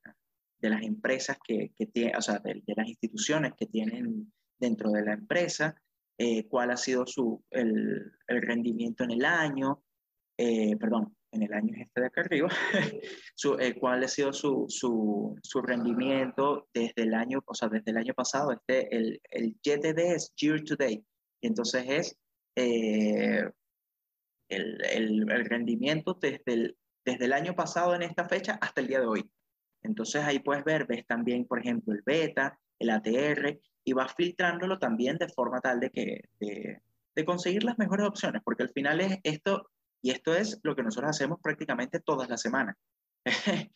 [0.59, 5.05] de, las empresas que, que tienen, o sea, de, las instituciones que tienen dentro de
[5.05, 5.76] la empresa,
[6.18, 9.82] eh, cuál ha sido su, el, el, rendimiento en el año,
[10.39, 12.49] eh, perdón, en el año este de acá arriba,
[13.34, 17.91] su, eh, cuál ha sido su, su, su, rendimiento desde el año, o sea, desde
[17.91, 21.05] el año pasado, este, el, el YTD es year to date,
[21.43, 22.18] y entonces es
[22.57, 23.53] el,
[24.49, 29.01] el, el, rendimiento desde el, desde el año pasado en esta fecha hasta el día
[29.01, 29.31] de hoy.
[29.83, 34.79] Entonces ahí puedes ver, ves también, por ejemplo, el beta, el ATR, y vas filtrándolo
[34.79, 36.83] también de forma tal de que de,
[37.15, 39.71] de, conseguir las mejores opciones, porque al final es esto,
[40.03, 42.77] y esto es lo que nosotros hacemos prácticamente todas las semanas.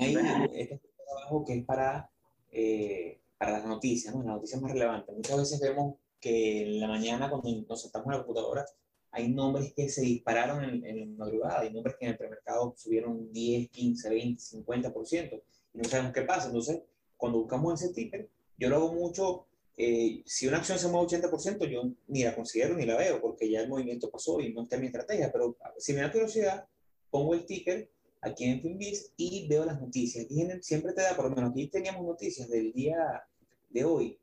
[0.00, 0.16] Hay
[0.52, 2.10] este trabajo que es para,
[2.50, 4.22] eh, para las noticias, ¿no?
[4.22, 5.14] las noticias más relevantes.
[5.14, 8.64] Muchas veces vemos que en la mañana cuando nos sentamos en la computadora
[9.10, 12.74] hay nombres que se dispararon en, en la madrugada, hay nombres que en el premercado
[12.76, 15.42] subieron 10, 15, 20, 50%,
[15.74, 16.48] y no sabemos qué pasa.
[16.48, 16.82] Entonces,
[17.16, 19.46] cuando buscamos ese ticket, yo lo hago mucho,
[19.76, 23.50] eh, si una acción se mueve 80%, yo ni la considero ni la veo, porque
[23.50, 26.66] ya el movimiento pasó y no está en mi estrategia, pero si me da curiosidad,
[27.10, 27.90] pongo el ticker
[28.20, 30.26] aquí en Finbiz y veo las noticias.
[30.28, 33.24] Y siempre te da, por lo menos aquí teníamos noticias del día
[33.70, 34.18] de hoy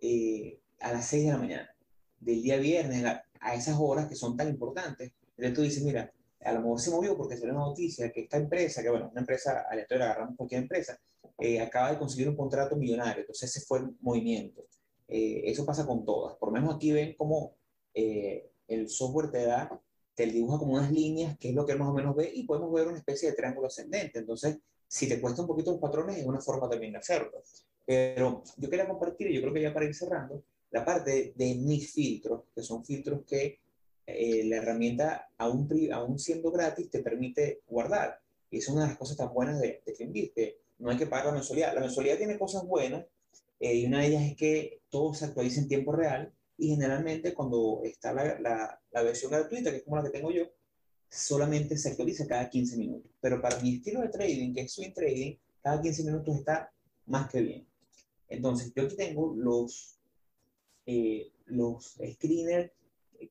[0.00, 1.76] eh, a las 6 de la mañana,
[2.20, 3.04] del día viernes
[3.40, 5.12] a esas horas que son tan importantes.
[5.36, 8.36] Entonces tú dices, mira, a lo mejor se movió porque salió una noticia que esta
[8.36, 10.98] empresa, que bueno, una empresa aleatoria, agarramos cualquier empresa,
[11.38, 14.66] eh, acaba de conseguir un contrato millonario, entonces ese fue el movimiento.
[15.08, 17.56] Eh, eso pasa con todas, por lo menos aquí ven cómo
[17.92, 19.80] eh, el software te da
[20.14, 22.72] te dibuja como unas líneas, que es lo que más o menos ve, y podemos
[22.72, 24.20] ver una especie de triángulo ascendente.
[24.20, 27.42] Entonces, si te cuesta un poquito los patrones, es una forma también de hacerlo.
[27.84, 30.42] Pero yo quería compartir, yo creo que ya para ir cerrando,
[30.74, 33.60] la parte de mis filtros, que son filtros que
[34.08, 38.18] eh, la herramienta, aún, aún siendo gratis, te permite guardar.
[38.50, 41.26] Y es una de las cosas tan buenas de, de que no hay que pagar
[41.26, 41.74] la mensualidad.
[41.76, 43.06] La mensualidad tiene cosas buenas,
[43.60, 47.32] eh, y una de ellas es que todo se actualiza en tiempo real, y generalmente
[47.34, 50.42] cuando está la, la, la, versión gratuita, que es como la que tengo yo,
[51.08, 53.12] solamente se actualiza cada 15 minutos.
[53.20, 56.72] Pero para mi estilo de trading, que es swing trading, cada 15 minutos está
[57.06, 57.68] más que bien.
[58.28, 59.93] Entonces, yo aquí tengo los,
[60.86, 62.70] eh, los screeners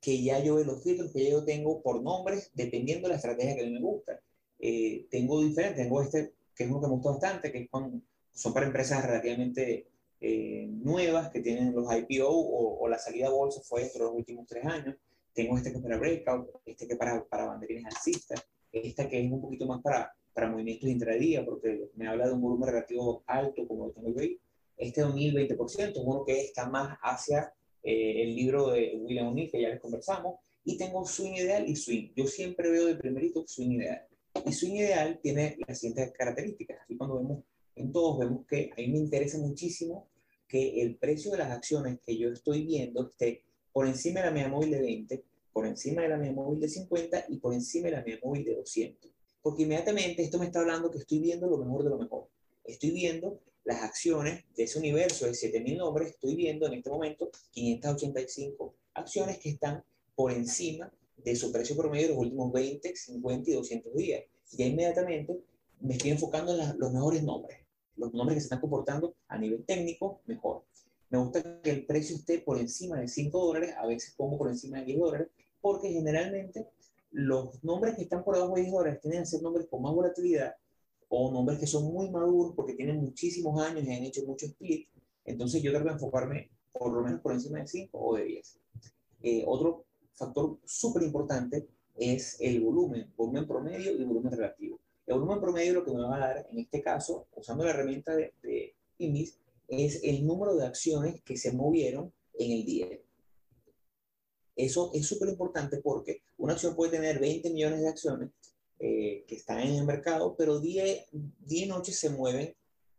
[0.01, 3.62] que ya yo, los filtros que yo tengo por nombres, dependiendo de la estrategia que
[3.62, 4.20] a mí me gusta.
[4.60, 8.04] Eh, tengo diferentes, tengo este, que es uno que me gusta bastante, que es con,
[8.32, 9.88] son para empresas relativamente
[10.22, 14.18] eh, nuevas que tienen los IPO o, la salida a bolsa fue dentro de los
[14.20, 14.95] últimos tres años.
[15.34, 19.26] Tengo este que es para breakout, este que es para, para banderines alcistas, esta que
[19.26, 23.24] es un poquito más para, para movimientos intradía, porque me habla de un volumen relativo
[23.28, 24.39] alto, como lo tengo ahí.
[24.78, 27.53] Este de un 20% es uno que está más hacia
[27.84, 30.39] eh, el libro de William O'Neill, que ya les conversamos.
[30.65, 32.13] Y tengo swing ideal y swing.
[32.15, 34.01] Yo siempre veo de primerito swing ideal.
[34.45, 36.82] Y swing ideal tiene las siguientes características.
[36.84, 37.43] Aquí cuando vemos
[37.76, 40.07] en todos, vemos que a mí me interesa muchísimo
[40.47, 44.32] que el precio de las acciones que yo estoy viendo esté por encima de la
[44.32, 47.86] media móvil de 20, por encima de la media móvil de 50 y por encima
[47.88, 49.11] de la media móvil de 200.
[49.41, 52.30] Porque inmediatamente esto me está hablando que estoy viendo lo mejor de lo mejor.
[52.63, 57.32] Estoy viendo las acciones de ese universo de 7.000 nombres, estoy viendo en este momento
[57.51, 59.84] 585 acciones que están
[60.16, 64.24] por encima de su precio promedio de los últimos 20, 50 y 200 días.
[64.51, 65.39] Y inmediatamente
[65.80, 67.64] me estoy enfocando en los mejores nombres
[67.95, 70.64] los nombres que se están comportando a nivel técnico mejor.
[71.09, 74.49] Me gusta que el precio esté por encima de 5 dólares, a veces pongo por
[74.49, 75.28] encima de 10 dólares,
[75.61, 76.68] porque generalmente
[77.11, 79.93] los nombres que están por debajo de 10 dólares tienen que ser nombres con más
[79.93, 80.55] volatilidad
[81.16, 84.88] o nombres que son muy maduros porque tienen muchísimos años y han hecho mucho split.
[85.26, 88.59] Entonces yo trato de enfocarme por lo menos por encima de 5 o de 10.
[89.22, 94.80] Eh, otro factor súper importante es el volumen, volumen promedio y volumen relativo.
[95.05, 98.16] El volumen promedio lo que me va a dar, en este caso, usando la herramienta
[98.16, 98.74] de, de
[99.68, 102.88] es el número de acciones que se movieron en el día.
[104.55, 108.32] Eso es súper importante porque una acción puede tener 20 millones de acciones
[108.86, 112.53] eh, que están en el mercado, pero día, día y noche se mueven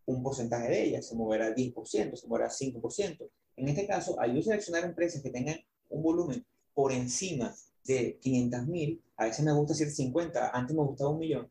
[0.06, 3.28] un porcentaje de ellas, se moverá 10%, se moverá 5%.
[3.58, 5.58] En este caso, al yo seleccionar empresas que tengan
[5.90, 7.54] un volumen por encima
[7.84, 11.50] de 500 mil, a veces me gusta decir 50, antes me gustaba un millón,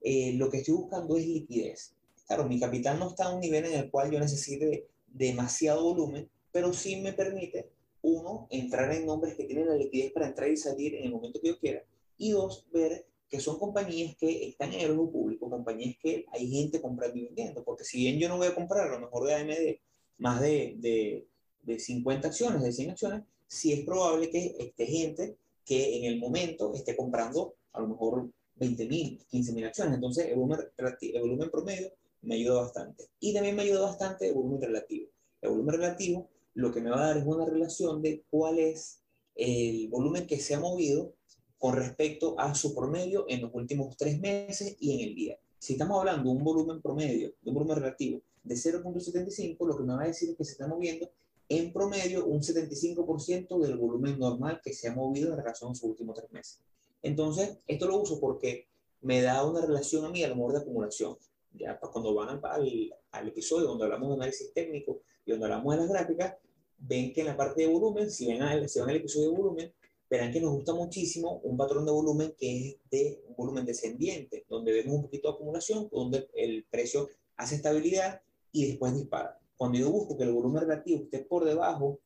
[0.00, 1.94] eh, lo que estoy buscando es liquidez.
[2.26, 6.28] Claro, mi capital no está a un nivel en el cual yo necesite demasiado volumen,
[6.50, 7.70] pero sí me permite,
[8.02, 11.40] uno, entrar en nombres que tienen la liquidez para entrar y salir en el momento
[11.40, 11.84] que yo quiera,
[12.16, 16.50] y dos, ver que son compañías que están en el ojo público, compañías que hay
[16.50, 19.26] gente comprando y vendiendo, porque si bien yo no voy a comprar a lo mejor
[19.26, 19.76] de AMD
[20.18, 21.26] más de, de,
[21.62, 26.18] de 50 acciones, de 100 acciones, sí es probable que esté gente que en el
[26.18, 29.94] momento esté comprando a lo mejor 20.000, 15.000 acciones.
[29.94, 33.04] Entonces, el volumen, el volumen promedio me ayuda bastante.
[33.20, 35.08] Y también me ayuda bastante el volumen relativo.
[35.40, 39.00] El volumen relativo lo que me va a dar es una relación de cuál es
[39.36, 41.12] el volumen que se ha movido
[41.58, 45.38] con respecto a su promedio en los últimos tres meses y en el día.
[45.58, 49.82] Si estamos hablando de un volumen promedio, de un volumen relativo de 0.75, lo que
[49.82, 51.10] me va a decir es que se está moviendo
[51.48, 55.90] en promedio un 75% del volumen normal que se ha movido en relación a sus
[55.90, 56.60] últimos tres meses.
[57.02, 58.68] Entonces, esto lo uso porque
[59.00, 61.16] me da una relación a mí a lo mejor de acumulación.
[61.54, 65.74] Ya pues, cuando van al, al, episodio donde hablamos de análisis técnico y donde hablamos
[65.74, 66.36] de las gráficas,
[66.78, 69.36] ven que en la parte de volumen, si ven al, si van al episodio de
[69.36, 69.72] volumen,
[70.10, 74.44] verán que nos gusta muchísimo un patrón de volumen que es de un volumen descendiente,
[74.48, 79.38] donde vemos un poquito de acumulación, donde el precio hace estabilidad y después dispara.
[79.56, 82.00] Cuando yo busco que el volumen relativo esté por debajo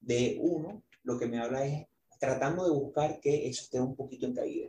[0.00, 1.86] de 1, lo que me habla es
[2.20, 4.68] tratando de buscar que eso esté un poquito en caída.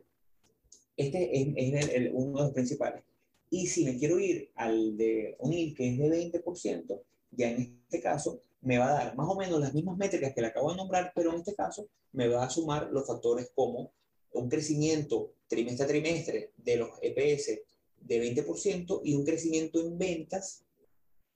[0.96, 3.04] Este es, el, uno de los principales.
[3.50, 8.02] Y si me quiero ir al de unir, que es de 20%, ya en este
[8.02, 10.78] caso me va a dar más o menos las mismas métricas que le acabo de
[10.78, 13.92] nombrar, pero en este caso me va a sumar los factores como
[14.34, 17.60] un crecimiento trimestre a trimestre de los EPS
[18.02, 20.64] de 20% y un crecimiento en ventas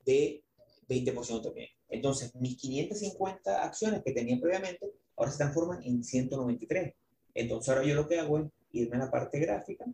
[0.05, 0.43] de
[0.87, 1.69] 20% también.
[1.89, 6.93] Entonces, mis 550 acciones que tenía previamente ahora se transforman en 193.
[7.35, 9.85] Entonces ahora yo lo que hago es irme a la parte gráfica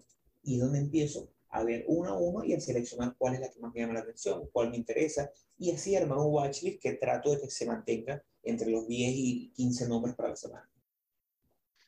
[0.44, 3.60] y donde empiezo a ver uno a uno y a seleccionar cuál es la que
[3.60, 7.32] más me llama la atención, cuál me interesa, y así armar un watchlist que trato
[7.32, 10.70] de que se mantenga entre los 10 y 15 nombres para la semana.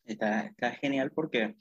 [0.06, 1.56] está, está genial porque,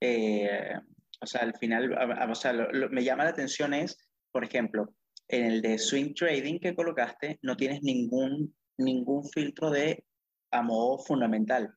[0.00, 0.72] eh,
[1.20, 1.92] o sea, al final,
[2.30, 3.96] o sea, me llama la atención es,
[4.30, 4.94] por ejemplo,
[5.28, 10.04] en el de swing trading que colocaste, no tienes ningún, ningún filtro de
[10.50, 11.74] a modo fundamental.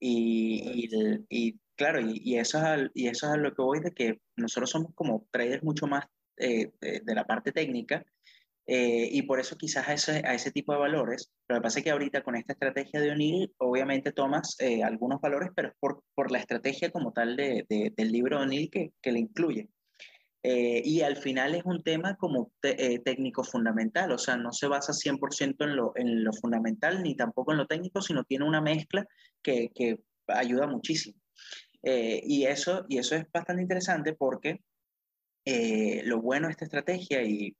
[0.00, 0.88] Y,
[1.28, 4.70] y, claro, y, eso es y eso es a lo que voy de que nosotros
[4.70, 6.04] somos como traders mucho más
[6.36, 8.04] eh, de, la parte técnica
[8.66, 11.90] eh, y por eso quizás a ese, tipo de valores, lo que pasa es que
[11.90, 16.38] ahorita con esta estrategia de O'Neill, obviamente tomas eh, algunos valores, pero es por, la
[16.38, 19.70] estrategia como tal de, del libro de O'Neill que, le incluye.
[20.42, 22.52] y al final es un tema como
[23.04, 27.52] técnico fundamental, o sea, no se basa 100% en lo, en lo fundamental ni tampoco
[27.52, 29.06] en lo técnico, sino tiene una mezcla
[29.42, 31.18] que ayuda muchísimo.
[31.82, 34.60] Y, eso, y eso es bastante interesante porque
[35.50, 37.56] eh, lo bueno de esta estrategia y,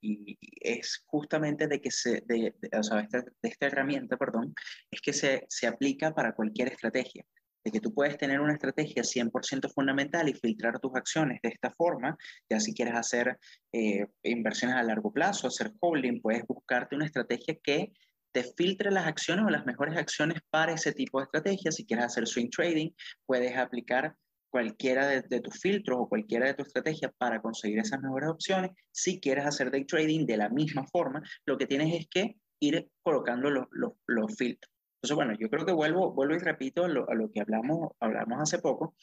[0.61, 4.53] es justamente de que se, de, o sea, esta, de esta herramienta, perdón,
[4.91, 7.25] es que se, se aplica para cualquier estrategia.
[7.63, 11.71] De que tú puedes tener una estrategia 100% fundamental y filtrar tus acciones de esta
[11.71, 12.15] forma,
[12.47, 13.39] ya si quieres hacer
[13.73, 17.91] eh, inversiones a largo plazo, hacer holding, puedes buscarte una estrategia que
[18.31, 21.71] te filtre las acciones o las mejores acciones para ese tipo de estrategia.
[21.71, 22.91] Si quieres hacer swing trading,
[23.25, 24.15] puedes aplicar
[24.49, 28.71] cualquiera de, tus filtros o cualquiera de tus estrategias para conseguir esas mejores opciones.
[28.91, 32.89] Si quieres hacer day trading de la misma forma, lo que tienes es que ir
[33.03, 34.71] colocando los, los, los filtros.
[35.01, 38.59] Entonces, bueno, yo creo que vuelvo, vuelvo y repito a lo, que hablamos, hablamos hace
[38.59, 38.95] poco.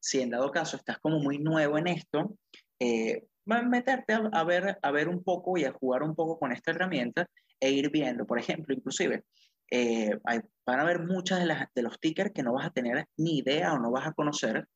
[0.00, 2.36] Si en dado caso estás como muy nuevo en esto,
[2.80, 6.72] eh, meterte a, ver, a ver un poco y a jugar un poco con esta
[6.72, 7.28] herramienta
[7.64, 9.24] e ir viendo, por ejemplo, inclusive,
[9.70, 13.06] eh, van a haber muchas de, las, de los tickers que no vas a tener
[13.16, 14.68] ni idea o no vas a conocer.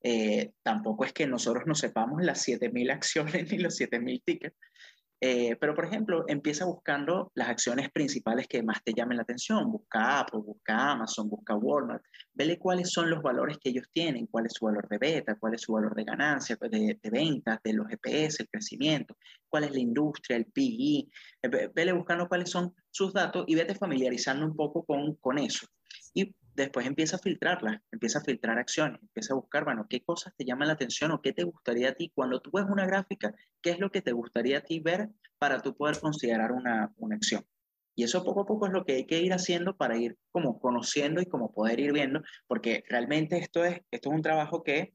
[0.00, 4.56] Eh, tampoco es que nosotros no sepamos las 7.000 acciones ni los 7.000 tickets,
[5.20, 9.72] eh, pero, por ejemplo, empieza buscando las acciones principales que más te llamen la atención.
[9.72, 12.02] Busca Apple, busca Amazon, busca Walmart.
[12.34, 15.54] Vele cuáles son los valores que ellos tienen, cuál es su valor de beta, cuál
[15.54, 19.16] es su valor de ganancia, de, ventas, de los GPS, el crecimiento,
[19.48, 21.10] cuál es la industria, el PI.
[21.42, 21.68] E.
[21.74, 25.66] Vele buscando cuáles son sus datos y vete familiarizando un poco con, con eso.
[26.12, 30.34] Y después empieza a filtrarlas, empieza a filtrar acciones, empieza a buscar, bueno, qué cosas
[30.36, 32.10] te llaman la atención o qué te gustaría a ti.
[32.14, 35.60] Cuando tú ves una gráfica, ¿qué es lo que te gustaría a ti ver para
[35.60, 37.44] tú poder considerar una, una acción?
[37.94, 40.60] Y eso poco a poco es lo que hay que ir haciendo para ir como
[40.60, 44.94] conociendo y como poder ir viendo, porque realmente esto es, esto es un trabajo que,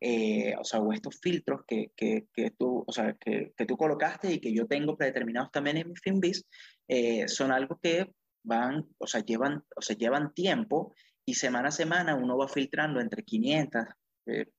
[0.00, 3.78] eh, o sea, o estos filtros que, que, que tú, o sea, que, que, tú
[3.78, 6.44] colocaste y que yo tengo predeterminados también en mi FinBiz,
[6.88, 8.12] eh, son algo que
[8.42, 13.00] van, o sea, llevan, o sea, llevan tiempo y semana a semana uno va filtrando
[13.00, 13.84] entre 500,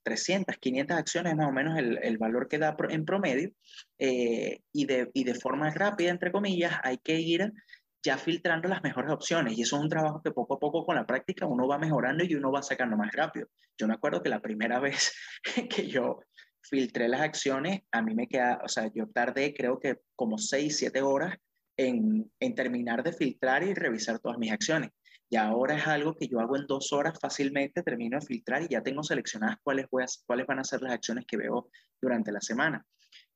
[0.03, 3.51] 300, 500 acciones más o menos el, el valor que da en promedio
[3.97, 7.51] eh, y, de, y de forma rápida, entre comillas, hay que ir
[8.05, 10.95] ya filtrando las mejores opciones y eso es un trabajo que poco a poco con
[10.95, 13.47] la práctica uno va mejorando y uno va sacando más rápido.
[13.77, 15.13] Yo me acuerdo que la primera vez
[15.69, 16.19] que yo
[16.61, 20.77] filtré las acciones, a mí me queda, o sea, yo tardé creo que como 6,
[20.77, 21.37] 7 horas
[21.77, 24.91] en, en, terminar de filtrar y revisar todas mis acciones.
[25.29, 28.67] Y ahora es algo que yo hago en dos horas fácilmente, termino de filtrar y
[28.67, 31.69] ya tengo seleccionadas cuáles, voy a, cuáles van a ser las acciones que veo
[31.99, 32.85] durante la semana.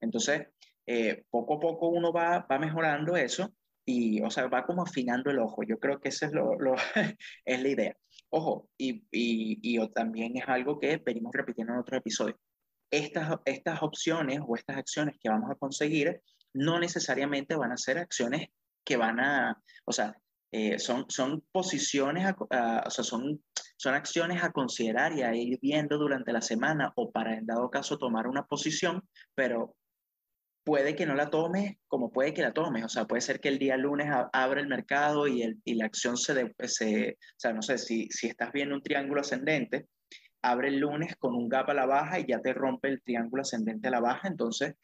[0.00, 0.46] Entonces,
[0.86, 3.52] eh, poco a poco uno va, va mejorando eso
[3.84, 5.62] y, o sea, va como afinando el ojo.
[5.62, 6.74] Yo creo que esa es, lo, lo
[7.44, 7.96] es la idea.
[8.30, 12.38] Ojo, y, y, y, también es algo que venimos repitiendo en otros episodios.
[12.90, 16.22] Estas, estas opciones o estas acciones que vamos a conseguir
[16.54, 18.48] no necesariamente van a ser acciones
[18.84, 20.16] que van a, o sea,
[20.50, 23.42] eh, son, son posiciones, o sea, son,
[23.76, 27.70] son acciones a considerar y a ir viendo durante la semana o para en dado
[27.70, 29.02] caso tomar una posición,
[29.34, 29.76] pero
[30.64, 32.84] puede que no la tomes como puede que la tomes.
[32.84, 35.86] O sea, puede ser que el día lunes abra el mercado y, el, y la
[35.86, 39.88] acción se, se, o sea, no sé, si, si estás viendo un triángulo ascendente,
[40.42, 43.42] abre el lunes con un gap a la baja y ya te rompe el triángulo
[43.42, 44.74] ascendente a la baja, entonces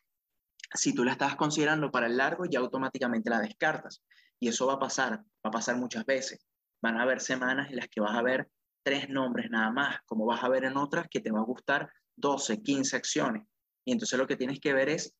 [0.75, 4.03] si tú la estás considerando para el largo, ya automáticamente la descartas.
[4.41, 6.45] Y eso va a pasar, va a pasar muchas veces.
[6.83, 8.51] Van a haber semanas en las que vas a ver
[8.83, 11.91] tres nombres nada más, como vas a ver en otras que te va a gustar
[12.17, 13.47] 12, 15 acciones.
[13.87, 15.15] Y entonces lo que tienes que ver es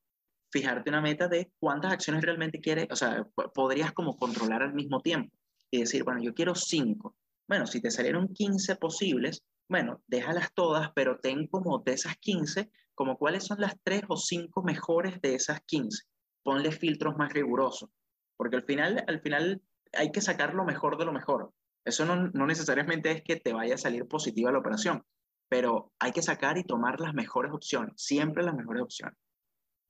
[0.53, 5.01] fijarte una meta de cuántas acciones realmente quieres, o sea, podrías como controlar al mismo
[5.01, 5.37] tiempo
[5.71, 7.17] y decir, bueno, yo quiero 5.
[7.49, 12.71] Bueno, si te salieron 15 posibles, bueno, déjalas todas, pero ten como de esas 15,
[12.95, 16.05] como cuáles son las tres o cinco mejores de esas 15.
[16.43, 17.91] Ponle filtros más rigurosos,
[18.37, 19.63] porque al final, al final
[19.93, 21.53] hay que sacar lo mejor de lo mejor.
[21.85, 25.05] Eso no, no necesariamente es que te vaya a salir positiva la operación,
[25.49, 29.17] pero hay que sacar y tomar las mejores opciones, siempre las mejores opciones.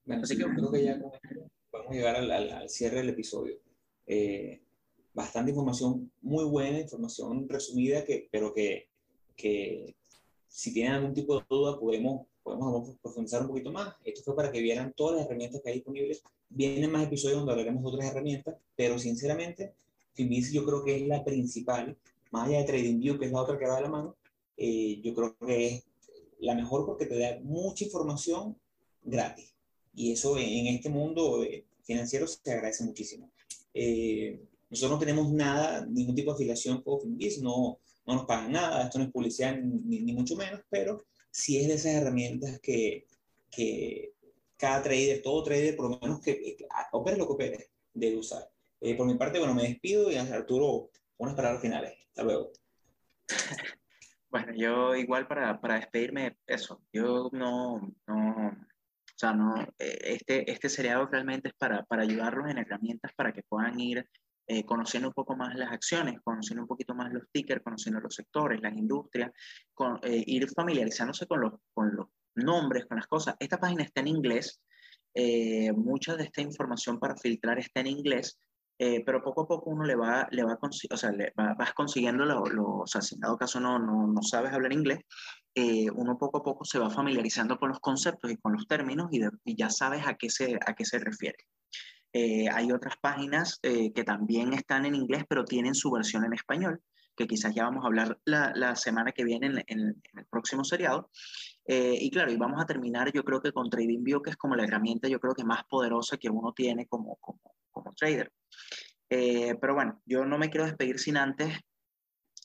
[0.04, 0.98] Bueno, así que creo que ya
[1.72, 3.58] vamos a llegar al, al, cierre del episodio.
[4.06, 4.62] Eh,
[5.14, 8.90] bastante información muy buena, información resumida, que, pero que,
[9.36, 9.94] que
[10.48, 13.94] si tienen algún tipo de duda, podemos, podemos profundizar un poquito más.
[14.04, 16.22] Esto fue para que vieran todas las herramientas que hay disponibles.
[16.48, 19.74] Vienen más episodios donde hablaremos de otras herramientas, pero sinceramente,
[20.12, 21.96] Finbiz yo creo que es la principal,
[22.30, 24.16] más allá de TradingView, que es la otra que va de la mano,
[24.56, 25.84] eh, yo creo que es
[26.38, 28.56] la mejor porque te da mucha información
[29.02, 29.52] gratis.
[29.94, 33.30] Y eso en este mundo eh, financiero se agradece muchísimo.
[33.72, 38.52] Eh, nosotros no tenemos nada, ningún tipo de afiliación con Finbiz, no, no nos pagan
[38.52, 42.60] nada, esto no es publicidad ni, ni, mucho menos, pero sí es de esas herramientas
[42.60, 43.06] que,
[43.50, 44.14] que
[44.56, 48.48] cada trader, todo trader, por lo menos que, que opere lo que opere, debe usar.
[48.80, 51.94] Eh, por mi parte, bueno, me despido y Arturo, unas palabras finales.
[52.08, 52.52] Hasta luego.
[54.34, 58.48] Bueno, yo igual para, para despedirme, eso, yo no, no,
[59.14, 63.32] o sea, no, eh, este, este seriado realmente es para, para ayudarlos en herramientas para
[63.32, 64.04] que puedan ir
[64.46, 68.14] eh, conociendo un poco más las acciones, conociendo un poquito más los tickers, conociendo los
[68.14, 69.32] sectores, las industrias,
[70.02, 73.36] eh, ir familiarizándose con los, con los nombres, con las cosas.
[73.38, 74.60] Esta página está en inglés,
[75.14, 78.38] eh, mucha de esta información para filtrar está en inglés,
[78.76, 82.86] pero poco a poco uno le va, le va, o sea, vas consiguiendo, los, o
[82.86, 84.98] sea, si en dado caso no, no, no sabes hablar inglés,
[85.94, 89.22] uno poco a poco se va familiarizando con los conceptos y con los términos y,
[89.44, 91.38] y ya sabes a qué se, a qué se refiere.
[92.16, 96.32] Eh, hay otras páginas eh, que también están en inglés, pero tienen su versión en
[96.32, 96.80] español,
[97.16, 100.62] que quizás ya vamos a hablar la, la semana que viene en, en, el próximo
[100.62, 101.10] seriado.
[101.66, 104.54] Eh, y claro, y vamos a terminar yo creo que con TradingView, que es como
[104.54, 107.40] la herramienta yo creo que más poderosa que uno tiene como, como,
[107.72, 108.30] como trader.
[109.08, 111.58] pero bueno, yo no me quiero despedir sin antes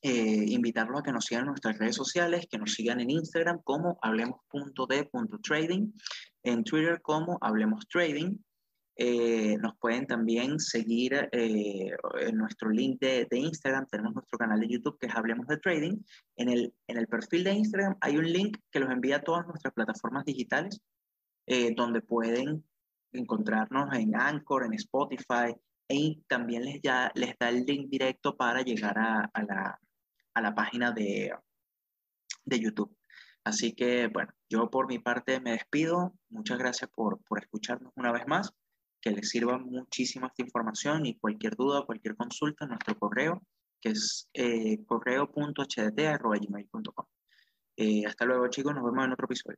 [0.01, 3.99] invitarlos a que nos sigan en nuestras redes sociales, que nos sigan en Instagram como
[4.01, 5.93] hablemos.d.trading,
[6.43, 8.37] en Twitter como hablemos trading,
[9.01, 11.89] eh, nos pueden también seguir eh,
[12.19, 15.55] en nuestro link de, de, Instagram, tenemos nuestro canal de YouTube que es Hablemos de
[15.55, 15.99] Trading.
[16.35, 19.47] En el, en el perfil de Instagram hay un link que los envía a todas
[19.47, 20.81] nuestras plataformas digitales,
[21.47, 22.65] eh, donde pueden
[23.13, 25.55] encontrarnos en Anchor, en Spotify,
[25.87, 29.79] y también les, ya, les da el link directo para llegar a, a, la,
[30.33, 31.31] a la, página de,
[32.43, 32.93] de YouTube.
[33.45, 36.13] Así que, bueno, yo por mi parte me despido.
[36.27, 38.53] Muchas gracias por, por escucharnos una vez más
[39.01, 43.41] que les sirva muchísimo esta información y cualquier duda, cualquier consulta, nuestro correo,
[43.81, 44.79] que es eh.
[47.77, 49.57] Eh, hasta luego chicos, nos vemos en otro episodio.